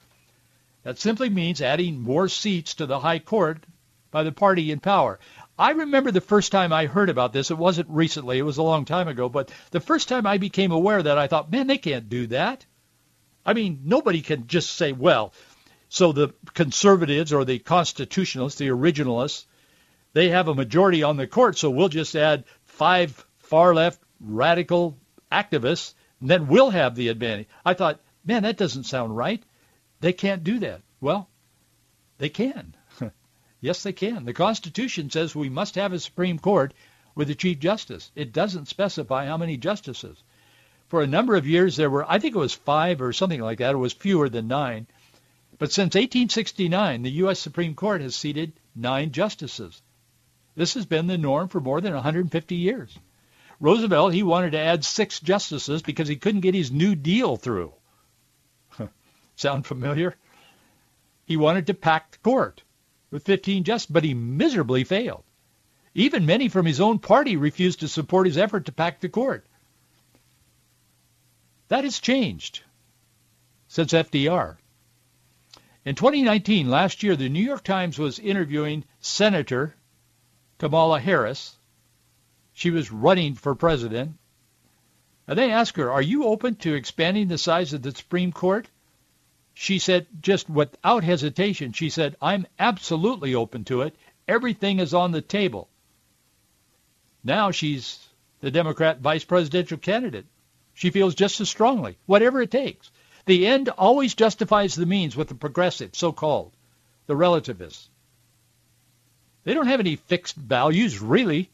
That 0.87 1.01
simply 1.01 1.31
means 1.31 1.61
adding 1.61 2.01
more 2.01 2.29
seats 2.29 2.75
to 2.75 2.87
the 2.87 3.01
high 3.01 3.19
court 3.19 3.65
by 4.13 4.23
the 4.23 4.31
party 4.31 4.71
in 4.71 4.79
power. 4.79 5.19
I 5.59 5.73
remember 5.73 6.13
the 6.13 6.21
first 6.21 6.53
time 6.53 6.73
I 6.73 6.87
heard 6.87 7.11
about 7.11 7.33
this. 7.33 7.51
It 7.51 7.59
wasn't 7.59 7.91
recently. 7.91 8.39
It 8.39 8.43
was 8.43 8.59
a 8.59 8.63
long 8.63 8.85
time 8.85 9.09
ago. 9.09 9.29
But 9.29 9.51
the 9.73 9.81
first 9.81 10.09
time 10.09 10.29
I 10.29 10.39
became 10.39 10.71
aware 10.71 10.99
of 10.99 11.05
that, 11.07 11.19
I 11.19 11.27
thought, 11.27 11.51
man, 11.51 11.67
they 11.67 11.77
can't 11.77 12.09
do 12.09 12.29
that. 12.29 12.65
I 13.45 13.53
mean, 13.53 13.81
nobody 13.83 14.21
can 14.21 14.47
just 14.47 14.77
say, 14.77 14.93
well, 14.93 15.33
so 15.89 16.13
the 16.13 16.33
conservatives 16.55 17.33
or 17.33 17.45
the 17.45 17.59
constitutionalists, 17.59 18.61
the 18.61 18.69
originalists, 18.69 19.47
they 20.13 20.29
have 20.29 20.47
a 20.47 20.55
majority 20.55 21.03
on 21.03 21.17
the 21.17 21.27
court, 21.27 21.59
so 21.59 21.69
we'll 21.69 21.89
just 21.89 22.15
add 22.15 22.45
five 22.63 23.27
far 23.39 23.75
left 23.75 24.01
radical 24.21 24.97
activists, 25.33 25.95
and 26.21 26.31
then 26.31 26.47
we'll 26.47 26.71
have 26.71 26.95
the 26.95 27.09
advantage. 27.09 27.49
I 27.65 27.75
thought, 27.75 27.99
man, 28.25 28.45
that 28.45 28.57
doesn't 28.57 28.85
sound 28.85 29.17
right. 29.17 29.43
They 30.01 30.13
can't 30.13 30.45
do 30.45 30.59
that. 30.61 30.83
Well, 31.01 31.29
they 32.19 32.29
can. 32.29 32.75
yes, 33.61 33.83
they 33.83 33.93
can. 33.93 34.25
The 34.25 34.33
Constitution 34.33 35.11
says 35.11 35.35
we 35.35 35.49
must 35.49 35.75
have 35.75 35.93
a 35.93 35.99
Supreme 35.99 36.39
Court 36.39 36.75
with 37.15 37.31
a 37.31 37.35
Chief 37.35 37.59
Justice. 37.59 38.11
It 38.15 38.33
doesn't 38.33 38.69
specify 38.69 39.27
how 39.27 39.37
many 39.37 39.57
justices 39.57 40.23
for 40.89 41.03
a 41.03 41.07
number 41.07 41.35
of 41.35 41.47
years 41.47 41.77
there 41.77 41.91
were, 41.91 42.09
I 42.11 42.19
think 42.19 42.35
it 42.37 42.39
was 42.39 42.55
five 42.55 43.03
or 43.03 43.13
something 43.13 43.41
like 43.41 43.59
that. 43.59 43.75
It 43.75 43.79
was 43.79 43.93
fewer 43.93 44.29
than 44.29 44.47
nine. 44.47 44.87
But 45.59 45.73
since 45.73 45.95
1869, 45.95 47.03
the 47.03 47.11
U.S. 47.23 47.41
Supreme 47.41 47.75
Court 47.75 48.03
has 48.03 48.15
seated 48.15 48.53
nine 48.75 49.11
justices. 49.11 49.83
This 50.55 50.75
has 50.75 50.87
been 50.87 51.07
the 51.07 51.19
norm 51.19 51.49
for 51.49 51.61
more 51.61 51.81
than 51.81 51.95
150 51.95 52.55
years. 52.55 52.97
Roosevelt, 53.59 54.13
he 54.13 54.23
wanted 54.23 54.53
to 54.53 54.59
add 54.59 54.85
six 54.85 55.19
justices 55.19 55.83
because 55.83 56.09
he 56.09 56.17
couldn't 56.17 56.43
get 56.43 56.55
his 56.55 56.71
New 56.71 56.95
Deal 56.95 57.37
through. 57.37 57.73
Sound 59.37 59.67
familiar? 59.67 60.17
He 61.27 61.37
wanted 61.37 61.67
to 61.67 61.75
pack 61.75 62.11
the 62.11 62.19
court 62.19 62.63
with 63.11 63.25
15 63.25 63.65
justices, 63.65 63.93
but 63.93 64.05
he 64.05 64.15
miserably 64.15 64.85
failed. 64.85 65.25
Even 65.95 66.27
many 66.27 66.49
from 66.49 66.67
his 66.67 66.81
own 66.81 66.99
party 66.99 67.37
refused 67.37 67.81
to 67.81 67.89
support 67.89 68.27
his 68.27 68.39
effort 68.39 68.67
to 68.67 68.73
pack 68.73 69.01
the 69.01 69.09
court. 69.09 69.47
That 71.69 71.85
has 71.85 71.99
changed 71.99 72.63
since 73.69 73.93
FDR. 73.93 74.57
In 75.85 75.95
2019, 75.95 76.69
last 76.69 77.03
year, 77.03 77.17
the 77.17 77.29
New 77.29 77.43
York 77.43 77.63
Times 77.63 77.99
was 77.99 78.19
interviewing 78.19 78.85
Senator 79.01 79.75
Kamala 80.59 81.01
Harris. 81.01 81.57
She 82.53 82.71
was 82.71 82.91
running 82.91 83.35
for 83.35 83.55
president. 83.55 84.17
And 85.29 85.39
they 85.39 85.51
asked 85.51 85.77
her, 85.77 85.93
are 85.93 86.03
you 86.03 86.25
open 86.25 86.57
to 86.57 86.75
expanding 86.75 87.29
the 87.29 87.39
size 87.39 87.73
of 87.73 87.83
the 87.83 87.95
Supreme 87.95 88.33
Court? 88.33 88.69
She 89.59 89.79
said, 89.79 90.07
just 90.21 90.51
without 90.51 91.03
hesitation, 91.03 91.73
she 91.73 91.89
said, 91.89 92.15
I'm 92.21 92.47
absolutely 92.59 93.35
open 93.35 93.65
to 93.65 93.81
it. 93.81 93.97
Everything 94.29 94.81
is 94.81 94.93
on 94.93 95.13
the 95.13 95.23
table. 95.23 95.71
Now 97.25 97.53
she's 97.53 97.99
the 98.43 98.51
Democrat 98.51 99.01
vice 99.01 99.25
presidential 99.25 99.79
candidate. 99.79 100.27
She 100.75 100.91
feels 100.91 101.15
just 101.15 101.41
as 101.41 101.49
strongly, 101.49 101.97
whatever 102.05 102.43
it 102.43 102.51
takes. 102.51 102.91
The 103.25 103.47
end 103.47 103.71
always 103.71 104.15
justifies 104.15 104.75
the 104.75 104.85
means 104.85 105.17
with 105.17 105.29
the 105.29 105.35
progressive, 105.35 105.97
so-called, 105.97 106.53
the 107.07 107.17
relativists. 107.17 107.89
They 109.45 109.55
don't 109.55 109.69
have 109.69 109.81
any 109.81 109.97
fixed 109.97 110.37
values, 110.37 111.01
really. 111.01 111.49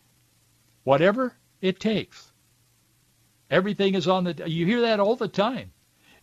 Whatever 0.83 1.37
it 1.61 1.79
takes. 1.79 2.33
Everything 3.49 3.95
is 3.95 4.09
on 4.09 4.25
the, 4.25 4.51
you 4.51 4.67
hear 4.67 4.81
that 4.81 4.99
all 4.99 5.15
the 5.15 5.29
time. 5.29 5.71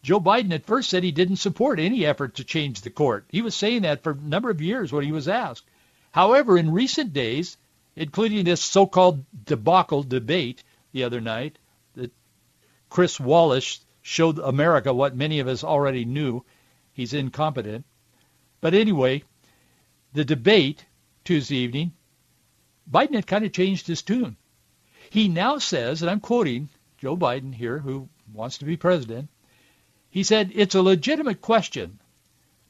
Joe 0.01 0.19
Biden 0.19 0.53
at 0.53 0.65
first 0.65 0.89
said 0.89 1.03
he 1.03 1.12
didn't 1.12 1.38
support 1.38 1.79
any 1.79 2.05
effort 2.05 2.35
to 2.35 2.43
change 2.43 2.81
the 2.81 2.89
court. 2.89 3.25
He 3.29 3.41
was 3.41 3.55
saying 3.55 3.81
that 3.81 4.03
for 4.03 4.12
a 4.12 4.15
number 4.15 4.49
of 4.49 4.62
years 4.62 4.91
when 4.91 5.03
he 5.03 5.12
was 5.12 5.27
asked. 5.27 5.67
However, 6.12 6.57
in 6.57 6.71
recent 6.71 7.13
days, 7.13 7.57
including 7.95 8.45
this 8.45 8.62
so-called 8.62 9.25
debacle 9.45 10.03
debate 10.03 10.63
the 10.93 11.03
other 11.03 11.19
night, 11.19 11.57
that 11.95 12.12
Chris 12.89 13.19
Wallace 13.19 13.83
showed 14.01 14.39
America 14.39 14.93
what 14.93 15.15
many 15.15 15.39
of 15.39 15.47
us 15.47 15.63
already 15.63 16.05
knew. 16.05 16.43
He's 16.93 17.13
incompetent. 17.13 17.85
But 18.62 18.73
anyway, 18.73 19.23
the 20.13 20.25
debate 20.25 20.85
Tuesday 21.25 21.57
evening, 21.57 21.91
Biden 22.89 23.15
had 23.15 23.27
kind 23.27 23.45
of 23.45 23.53
changed 23.53 23.85
his 23.85 24.01
tune. 24.01 24.38
He 25.09 25.27
now 25.27 25.57
says, 25.57 26.01
and 26.01 26.09
I'm 26.09 26.19
quoting 26.19 26.69
Joe 26.97 27.17
Biden 27.17 27.53
here, 27.53 27.79
who 27.79 28.09
wants 28.33 28.59
to 28.59 28.65
be 28.65 28.77
president, 28.77 29.29
he 30.10 30.24
said, 30.24 30.52
it's 30.56 30.76
a 30.76 30.82
legitimate 30.82 31.41
question, 31.41 32.00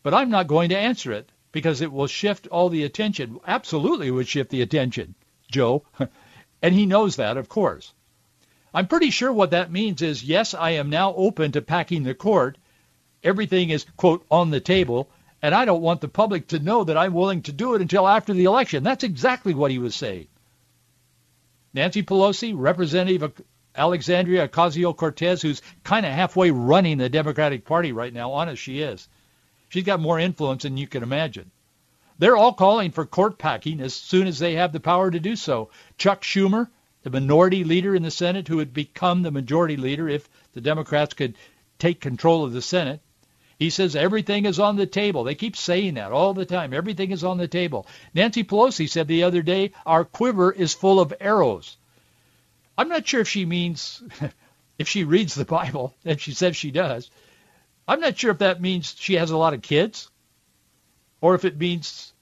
but 0.04 0.14
I'm 0.14 0.30
not 0.30 0.48
going 0.48 0.70
to 0.70 0.78
answer 0.78 1.12
it 1.12 1.32
because 1.52 1.82
it 1.82 1.92
will 1.92 2.08
shift 2.08 2.48
all 2.48 2.70
the 2.70 2.84
attention. 2.84 3.40
Absolutely 3.48 4.12
would 4.12 4.28
shift 4.28 4.50
the 4.50 4.62
attention, 4.62 5.16
Joe. 5.50 5.84
and 6.62 6.76
he 6.76 6.86
knows 6.86 7.16
that, 7.16 7.38
of 7.38 7.50
course. 7.50 7.94
I'm 8.74 8.88
pretty 8.88 9.10
sure 9.10 9.32
what 9.32 9.52
that 9.52 9.72
means 9.72 10.02
is, 10.02 10.24
yes, 10.24 10.54
I 10.54 10.72
am 10.72 10.90
now 10.90 11.14
open 11.16 11.54
to 11.54 11.62
packing 11.62 12.04
the 12.04 12.14
court. 12.14 12.58
Everything 13.24 13.70
is, 13.70 13.86
quote, 13.98 14.26
on 14.30 14.52
the 14.52 14.60
table, 14.60 15.10
and 15.42 15.56
I 15.56 15.66
don't 15.66 15.82
want 15.82 16.02
the 16.02 16.08
public 16.08 16.48
to 16.50 16.60
know 16.60 16.84
that 16.84 16.98
I'm 16.98 17.14
willing 17.14 17.42
to 17.44 17.52
do 17.52 17.74
it 17.74 17.82
until 17.82 18.08
after 18.08 18.34
the 18.34 18.46
election. 18.46 18.84
That's 18.84 19.04
exactly 19.04 19.54
what 19.54 19.72
he 19.72 19.80
was 19.80 19.96
saying. 19.96 20.28
Nancy 21.74 22.04
Pelosi, 22.04 22.54
Representative 22.56 23.42
Alexandria 23.76 24.48
Ocasio-Cortez, 24.48 25.42
who's 25.42 25.62
kind 25.84 26.06
of 26.06 26.12
halfway 26.12 26.52
running 26.52 26.98
the 26.98 27.10
Democratic 27.10 27.66
Party 27.66 27.92
right 27.92 28.14
now, 28.14 28.32
honest 28.32 28.62
she 28.62 28.82
is. 28.82 29.08
She's 29.70 29.84
got 29.84 30.00
more 30.00 30.20
influence 30.20 30.64
than 30.64 30.78
you 30.78 30.88
can 30.88 31.04
imagine. 31.04 31.52
They're 32.18 32.36
all 32.36 32.54
calling 32.54 32.92
for 32.92 33.06
court 33.06 33.38
packing 33.38 33.80
as 33.80 33.94
soon 33.94 34.28
as 34.28 34.40
they 34.40 34.56
have 34.56 34.74
the 34.74 34.80
power 34.80 35.10
to 35.10 35.20
do 35.20 35.36
so. 35.36 35.70
Chuck 35.98 36.22
Schumer, 36.22 36.68
the 37.04 37.10
minority 37.10 37.64
leader 37.64 37.96
in 37.96 38.04
the 38.04 38.12
Senate 38.12 38.48
who 38.48 38.58
would 38.58 38.74
become 38.74 39.22
the 39.22 39.32
majority 39.32 39.78
leader 39.78 40.10
if 40.10 40.28
the 40.54 40.62
Democrats 40.62 41.14
could 41.14 41.36
take 41.78 42.02
control 42.02 42.44
of 42.44 42.52
the 42.52 42.62
Senate. 42.62 43.00
He 43.58 43.70
says 43.70 43.96
everything 43.96 44.46
is 44.46 44.60
on 44.60 44.76
the 44.76 44.86
table. 44.86 45.24
They 45.24 45.36
keep 45.36 45.56
saying 45.56 45.94
that 45.94 46.12
all 46.12 46.34
the 46.34 46.46
time. 46.46 46.74
Everything 46.74 47.12
is 47.12 47.24
on 47.24 47.38
the 47.38 47.48
table. 47.48 47.88
Nancy 48.14 48.44
Pelosi 48.44 48.90
said 48.90 49.08
the 49.08 49.24
other 49.24 49.42
day, 49.42 49.72
our 49.86 50.04
quiver 50.04 50.52
is 50.52 50.74
full 50.74 51.00
of 51.00 51.14
arrows. 51.22 51.78
I'm 52.80 52.88
not 52.88 53.06
sure 53.06 53.20
if 53.20 53.28
she 53.28 53.46
means, 53.46 54.02
if 54.80 54.88
she 54.88 55.04
reads 55.04 55.36
the 55.36 55.44
Bible, 55.44 55.98
and 56.06 56.18
she 56.18 56.32
says 56.32 56.56
she 56.56 56.72
does, 56.72 57.12
I'm 57.86 58.00
not 58.00 58.18
sure 58.18 58.32
if 58.32 58.38
that 58.38 58.62
means 58.62 58.96
she 58.98 59.16
has 59.16 59.32
a 59.32 59.38
lot 59.38 59.54
of 59.54 59.62
kids 59.62 60.10
or 61.20 61.36
if 61.36 61.44
it 61.44 61.58
means 61.58 62.14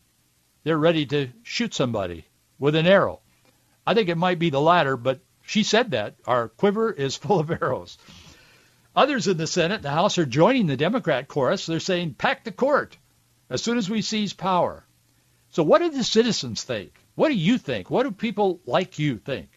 they're 0.63 0.75
ready 0.75 1.05
to 1.05 1.29
shoot 1.43 1.75
somebody 1.75 2.25
with 2.57 2.73
an 2.73 2.87
arrow. 2.87 3.19
I 3.85 3.93
think 3.93 4.09
it 4.09 4.17
might 4.17 4.39
be 4.39 4.49
the 4.49 4.59
latter, 4.59 4.97
but 4.97 5.19
she 5.43 5.61
said 5.61 5.91
that. 5.91 6.15
Our 6.25 6.47
quiver 6.47 6.91
is 6.91 7.15
full 7.17 7.39
of 7.39 7.51
arrows. 7.51 7.99
Others 8.95 9.27
in 9.27 9.37
the 9.37 9.45
Senate 9.45 9.75
and 9.75 9.83
the 9.83 9.91
House 9.91 10.17
are 10.17 10.25
joining 10.25 10.65
the 10.65 10.75
Democrat 10.75 11.27
chorus. 11.27 11.67
They're 11.67 11.79
saying, 11.79 12.15
pack 12.15 12.45
the 12.45 12.51
court 12.51 12.97
as 13.47 13.61
soon 13.61 13.77
as 13.77 13.91
we 13.91 14.01
seize 14.01 14.33
power. 14.33 14.87
So 15.51 15.61
what 15.61 15.83
do 15.83 15.91
the 15.91 16.03
citizens 16.03 16.63
think? 16.63 16.93
What 17.13 17.27
do 17.29 17.35
you 17.35 17.59
think? 17.59 17.91
What 17.91 18.05
do 18.05 18.11
people 18.11 18.59
like 18.65 18.97
you 18.97 19.19
think? 19.19 19.49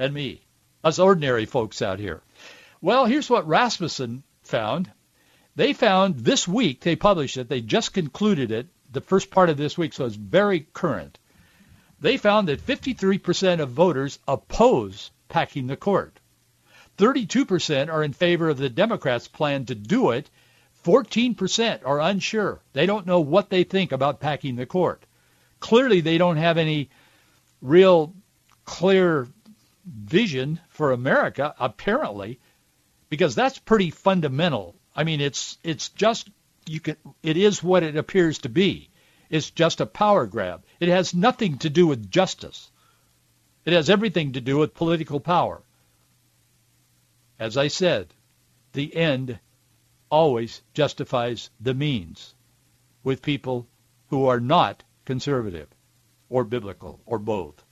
And 0.00 0.12
me, 0.12 0.40
us 0.82 0.98
ordinary 0.98 1.44
folks 1.44 1.82
out 1.82 2.00
here. 2.00 2.22
Well, 2.80 3.04
here's 3.04 3.30
what 3.30 3.46
Rasmussen 3.46 4.24
found. 4.42 4.90
They 5.54 5.72
found 5.72 6.16
this 6.16 6.48
week, 6.48 6.80
they 6.80 6.96
published 6.96 7.36
it, 7.36 7.48
they 7.48 7.60
just 7.60 7.92
concluded 7.92 8.50
it, 8.50 8.66
the 8.90 9.00
first 9.00 9.30
part 9.30 9.50
of 9.50 9.56
this 9.56 9.78
week, 9.78 9.92
so 9.92 10.06
it's 10.06 10.16
very 10.16 10.60
current 10.60 11.18
they 12.00 12.16
found 12.16 12.48
that 12.48 12.66
53% 12.66 13.60
of 13.60 13.70
voters 13.70 14.18
oppose 14.26 15.10
packing 15.28 15.66
the 15.66 15.76
court. 15.76 16.18
32% 16.98 17.92
are 17.92 18.02
in 18.02 18.12
favor 18.12 18.48
of 18.48 18.58
the 18.58 18.68
Democrats' 18.68 19.28
plan 19.28 19.66
to 19.66 19.74
do 19.74 20.10
it. 20.10 20.28
14% 20.84 21.80
are 21.84 22.00
unsure. 22.00 22.60
They 22.72 22.86
don't 22.86 23.06
know 23.06 23.20
what 23.20 23.50
they 23.50 23.64
think 23.64 23.92
about 23.92 24.20
packing 24.20 24.56
the 24.56 24.66
court. 24.66 25.04
Clearly, 25.60 26.00
they 26.00 26.18
don't 26.18 26.38
have 26.38 26.56
any 26.56 26.88
real 27.60 28.14
clear 28.64 29.28
vision 29.90 30.60
for 30.68 30.92
America, 30.92 31.54
apparently, 31.58 32.38
because 33.08 33.34
that's 33.34 33.58
pretty 33.58 33.90
fundamental. 33.90 34.76
I 34.94 35.04
mean, 35.04 35.20
it's 35.20 35.58
it's 35.64 35.88
just 35.90 36.30
you 36.66 36.80
can 36.80 36.96
it 37.22 37.36
is 37.36 37.62
what 37.62 37.82
it 37.82 37.96
appears 37.96 38.38
to 38.38 38.48
be. 38.48 38.88
It's 39.28 39.50
just 39.50 39.80
a 39.80 39.86
power 39.86 40.26
grab. 40.26 40.64
It 40.80 40.88
has 40.88 41.14
nothing 41.14 41.58
to 41.58 41.70
do 41.70 41.86
with 41.86 42.10
justice. 42.10 42.70
It 43.64 43.72
has 43.72 43.90
everything 43.90 44.32
to 44.32 44.40
do 44.40 44.58
with 44.58 44.74
political 44.74 45.20
power. 45.20 45.62
As 47.38 47.56
I 47.56 47.68
said, 47.68 48.12
the 48.72 48.94
end 48.94 49.38
always 50.10 50.62
justifies 50.74 51.50
the 51.60 51.74
means 51.74 52.34
with 53.02 53.22
people 53.22 53.66
who 54.08 54.26
are 54.26 54.40
not 54.40 54.82
conservative 55.04 55.68
or 56.28 56.44
biblical 56.44 57.00
or 57.06 57.18
both. 57.18 57.64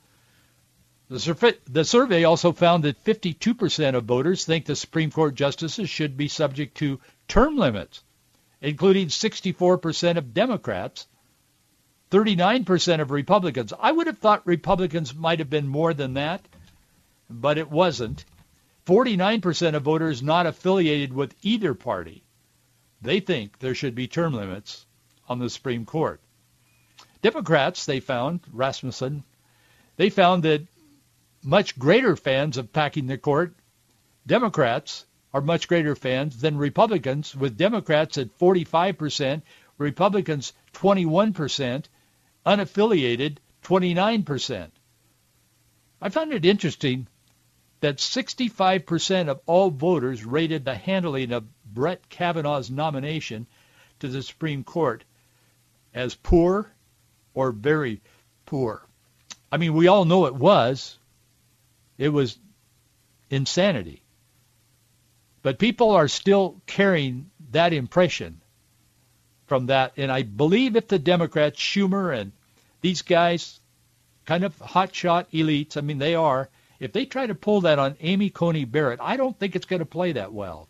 The, 1.10 1.18
survey, 1.18 1.54
the 1.66 1.84
survey 1.84 2.24
also 2.24 2.52
found 2.52 2.84
that 2.84 3.02
52% 3.02 3.94
of 3.94 4.04
voters 4.04 4.44
think 4.44 4.66
the 4.66 4.76
Supreme 4.76 5.10
Court 5.10 5.34
justices 5.34 5.88
should 5.88 6.18
be 6.18 6.28
subject 6.28 6.76
to 6.78 7.00
term 7.26 7.56
limits, 7.56 8.04
including 8.60 9.08
64% 9.08 10.18
of 10.18 10.34
Democrats, 10.34 11.06
39% 12.10 13.00
of 13.00 13.10
Republicans. 13.10 13.72
I 13.78 13.90
would 13.90 14.06
have 14.06 14.18
thought 14.18 14.46
Republicans 14.46 15.14
might 15.14 15.38
have 15.38 15.48
been 15.48 15.66
more 15.66 15.94
than 15.94 16.14
that, 16.14 16.46
but 17.30 17.56
it 17.56 17.70
wasn't. 17.70 18.26
49% 18.84 19.74
of 19.74 19.82
voters 19.82 20.22
not 20.22 20.46
affiliated 20.46 21.12
with 21.14 21.34
either 21.42 21.72
party. 21.72 22.22
They 23.00 23.20
think 23.20 23.58
there 23.58 23.74
should 23.74 23.94
be 23.94 24.08
term 24.08 24.34
limits 24.34 24.84
on 25.26 25.38
the 25.38 25.48
Supreme 25.48 25.86
Court. 25.86 26.20
Democrats, 27.22 27.86
they 27.86 28.00
found, 28.00 28.40
Rasmussen, 28.52 29.24
they 29.96 30.10
found 30.10 30.42
that 30.42 30.66
much 31.48 31.78
greater 31.78 32.14
fans 32.14 32.58
of 32.58 32.74
packing 32.74 33.06
the 33.06 33.16
court, 33.16 33.54
Democrats 34.26 35.06
are 35.32 35.40
much 35.40 35.66
greater 35.66 35.96
fans 35.96 36.42
than 36.42 36.58
Republicans, 36.58 37.34
with 37.34 37.56
Democrats 37.56 38.18
at 38.18 38.38
45%, 38.38 39.40
Republicans 39.78 40.52
21%, 40.74 41.86
unaffiliated 42.44 43.38
29%. 43.62 44.70
I 46.02 46.08
found 46.10 46.34
it 46.34 46.44
interesting 46.44 47.06
that 47.80 47.96
65% 47.96 49.28
of 49.28 49.40
all 49.46 49.70
voters 49.70 50.26
rated 50.26 50.66
the 50.66 50.74
handling 50.74 51.32
of 51.32 51.46
Brett 51.64 52.10
Kavanaugh's 52.10 52.70
nomination 52.70 53.46
to 54.00 54.08
the 54.08 54.22
Supreme 54.22 54.64
Court 54.64 55.02
as 55.94 56.14
poor 56.14 56.70
or 57.32 57.52
very 57.52 58.02
poor. 58.44 58.86
I 59.50 59.56
mean, 59.56 59.72
we 59.72 59.86
all 59.86 60.04
know 60.04 60.26
it 60.26 60.34
was. 60.34 60.98
It 61.98 62.08
was 62.10 62.38
insanity. 63.28 64.02
But 65.42 65.58
people 65.58 65.90
are 65.90 66.08
still 66.08 66.60
carrying 66.66 67.30
that 67.50 67.72
impression 67.72 68.40
from 69.46 69.66
that. 69.66 69.92
And 69.96 70.10
I 70.10 70.22
believe 70.22 70.76
if 70.76 70.88
the 70.88 70.98
Democrats, 70.98 71.58
Schumer 71.58 72.16
and 72.16 72.32
these 72.80 73.02
guys, 73.02 73.60
kind 74.26 74.44
of 74.44 74.56
hotshot 74.58 75.26
elites, 75.32 75.76
I 75.76 75.80
mean, 75.80 75.98
they 75.98 76.14
are, 76.14 76.48
if 76.78 76.92
they 76.92 77.06
try 77.06 77.26
to 77.26 77.34
pull 77.34 77.62
that 77.62 77.78
on 77.78 77.96
Amy 78.00 78.30
Coney 78.30 78.64
Barrett, 78.64 79.00
I 79.02 79.16
don't 79.16 79.36
think 79.36 79.56
it's 79.56 79.66
going 79.66 79.80
to 79.80 79.86
play 79.86 80.12
that 80.12 80.32
well. 80.32 80.68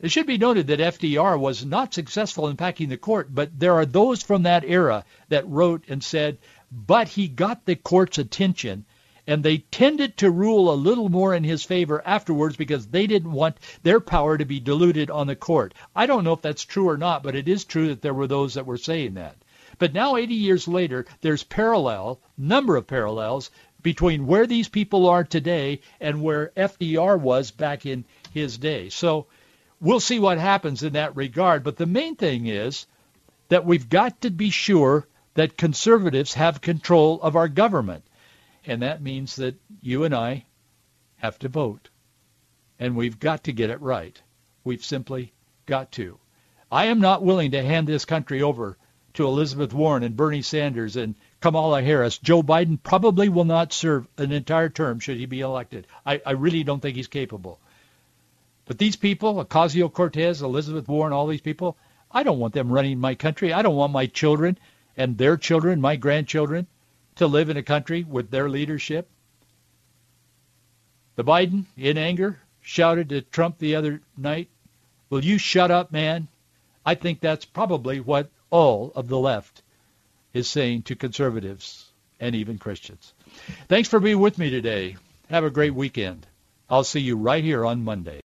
It 0.00 0.10
should 0.10 0.26
be 0.26 0.38
noted 0.38 0.68
that 0.68 0.80
FDR 0.80 1.38
was 1.38 1.64
not 1.64 1.94
successful 1.94 2.48
in 2.48 2.56
packing 2.56 2.88
the 2.88 2.96
court, 2.96 3.34
but 3.34 3.58
there 3.58 3.74
are 3.74 3.86
those 3.86 4.22
from 4.22 4.42
that 4.42 4.64
era 4.64 5.04
that 5.28 5.48
wrote 5.48 5.84
and 5.88 6.02
said, 6.02 6.38
but 6.70 7.08
he 7.08 7.28
got 7.28 7.64
the 7.64 7.76
court's 7.76 8.18
attention, 8.18 8.84
and 9.26 9.42
they 9.42 9.58
tended 9.58 10.16
to 10.16 10.30
rule 10.30 10.72
a 10.72 10.74
little 10.74 11.08
more 11.08 11.34
in 11.34 11.44
his 11.44 11.64
favor 11.64 12.02
afterwards 12.04 12.56
because 12.56 12.86
they 12.86 13.06
didn't 13.06 13.32
want 13.32 13.56
their 13.82 14.00
power 14.00 14.36
to 14.36 14.44
be 14.44 14.60
diluted 14.60 15.10
on 15.10 15.26
the 15.26 15.36
court. 15.36 15.72
I 15.96 16.06
don't 16.06 16.24
know 16.24 16.34
if 16.34 16.42
that's 16.42 16.64
true 16.64 16.88
or 16.88 16.98
not, 16.98 17.22
but 17.22 17.34
it 17.34 17.48
is 17.48 17.64
true 17.64 17.88
that 17.88 18.02
there 18.02 18.14
were 18.14 18.26
those 18.26 18.54
that 18.54 18.66
were 18.66 18.76
saying 18.76 19.14
that. 19.14 19.36
But 19.78 19.94
now 19.94 20.16
80 20.16 20.34
years 20.34 20.68
later, 20.68 21.06
there's 21.20 21.42
parallel, 21.42 22.20
number 22.36 22.76
of 22.76 22.86
parallels 22.86 23.50
between 23.82 24.26
where 24.26 24.46
these 24.46 24.68
people 24.68 25.08
are 25.08 25.24
today 25.24 25.80
and 26.00 26.22
where 26.22 26.52
FDR 26.56 27.18
was 27.20 27.50
back 27.50 27.84
in 27.84 28.04
his 28.32 28.58
day. 28.58 28.88
So 28.88 29.26
we'll 29.80 30.00
see 30.00 30.18
what 30.18 30.38
happens 30.38 30.82
in 30.82 30.92
that 30.94 31.16
regard. 31.16 31.64
But 31.64 31.76
the 31.76 31.86
main 31.86 32.16
thing 32.16 32.46
is 32.46 32.86
that 33.48 33.66
we've 33.66 33.88
got 33.88 34.22
to 34.22 34.30
be 34.30 34.50
sure 34.50 35.06
that 35.34 35.58
conservatives 35.58 36.34
have 36.34 36.60
control 36.60 37.20
of 37.20 37.36
our 37.36 37.48
government. 37.48 38.04
And 38.66 38.82
that 38.82 39.02
means 39.02 39.36
that 39.36 39.56
you 39.82 40.04
and 40.04 40.14
I 40.14 40.44
have 41.16 41.38
to 41.40 41.48
vote. 41.48 41.90
And 42.78 42.96
we've 42.96 43.18
got 43.18 43.44
to 43.44 43.52
get 43.52 43.70
it 43.70 43.80
right. 43.80 44.20
We've 44.64 44.84
simply 44.84 45.32
got 45.66 45.92
to. 45.92 46.18
I 46.72 46.86
am 46.86 47.00
not 47.00 47.22
willing 47.22 47.52
to 47.52 47.62
hand 47.62 47.86
this 47.86 48.04
country 48.04 48.42
over 48.42 48.76
to 49.14 49.26
Elizabeth 49.26 49.72
Warren 49.72 50.02
and 50.02 50.16
Bernie 50.16 50.42
Sanders 50.42 50.96
and 50.96 51.14
Kamala 51.40 51.82
Harris. 51.82 52.18
Joe 52.18 52.42
Biden 52.42 52.82
probably 52.82 53.28
will 53.28 53.44
not 53.44 53.72
serve 53.72 54.08
an 54.18 54.32
entire 54.32 54.68
term 54.68 54.98
should 54.98 55.18
he 55.18 55.26
be 55.26 55.40
elected. 55.40 55.86
I, 56.04 56.20
I 56.26 56.32
really 56.32 56.64
don't 56.64 56.80
think 56.80 56.96
he's 56.96 57.06
capable. 57.06 57.60
But 58.64 58.78
these 58.78 58.96
people, 58.96 59.44
Ocasio-Cortez, 59.44 60.42
Elizabeth 60.42 60.88
Warren, 60.88 61.12
all 61.12 61.26
these 61.26 61.42
people, 61.42 61.76
I 62.10 62.22
don't 62.22 62.38
want 62.38 62.54
them 62.54 62.72
running 62.72 62.98
my 62.98 63.14
country. 63.14 63.52
I 63.52 63.62
don't 63.62 63.76
want 63.76 63.92
my 63.92 64.06
children 64.06 64.58
and 64.96 65.18
their 65.18 65.36
children, 65.36 65.80
my 65.80 65.96
grandchildren, 65.96 66.66
to 67.16 67.26
live 67.26 67.50
in 67.50 67.56
a 67.56 67.62
country 67.62 68.04
with 68.04 68.30
their 68.30 68.48
leadership. 68.48 69.08
The 71.16 71.24
Biden, 71.24 71.64
in 71.76 71.96
anger, 71.96 72.38
shouted 72.60 73.10
to 73.10 73.22
Trump 73.22 73.58
the 73.58 73.76
other 73.76 74.00
night, 74.16 74.48
will 75.10 75.24
you 75.24 75.38
shut 75.38 75.70
up, 75.70 75.92
man? 75.92 76.28
I 76.84 76.94
think 76.94 77.20
that's 77.20 77.44
probably 77.44 78.00
what 78.00 78.30
all 78.50 78.92
of 78.94 79.08
the 79.08 79.18
left 79.18 79.62
is 80.32 80.48
saying 80.48 80.82
to 80.82 80.96
conservatives 80.96 81.90
and 82.20 82.34
even 82.34 82.58
Christians. 82.58 83.12
Thanks 83.68 83.88
for 83.88 84.00
being 84.00 84.18
with 84.18 84.38
me 84.38 84.50
today. 84.50 84.96
Have 85.30 85.44
a 85.44 85.50
great 85.50 85.74
weekend. 85.74 86.26
I'll 86.68 86.84
see 86.84 87.00
you 87.00 87.16
right 87.16 87.44
here 87.44 87.64
on 87.64 87.84
Monday. 87.84 88.22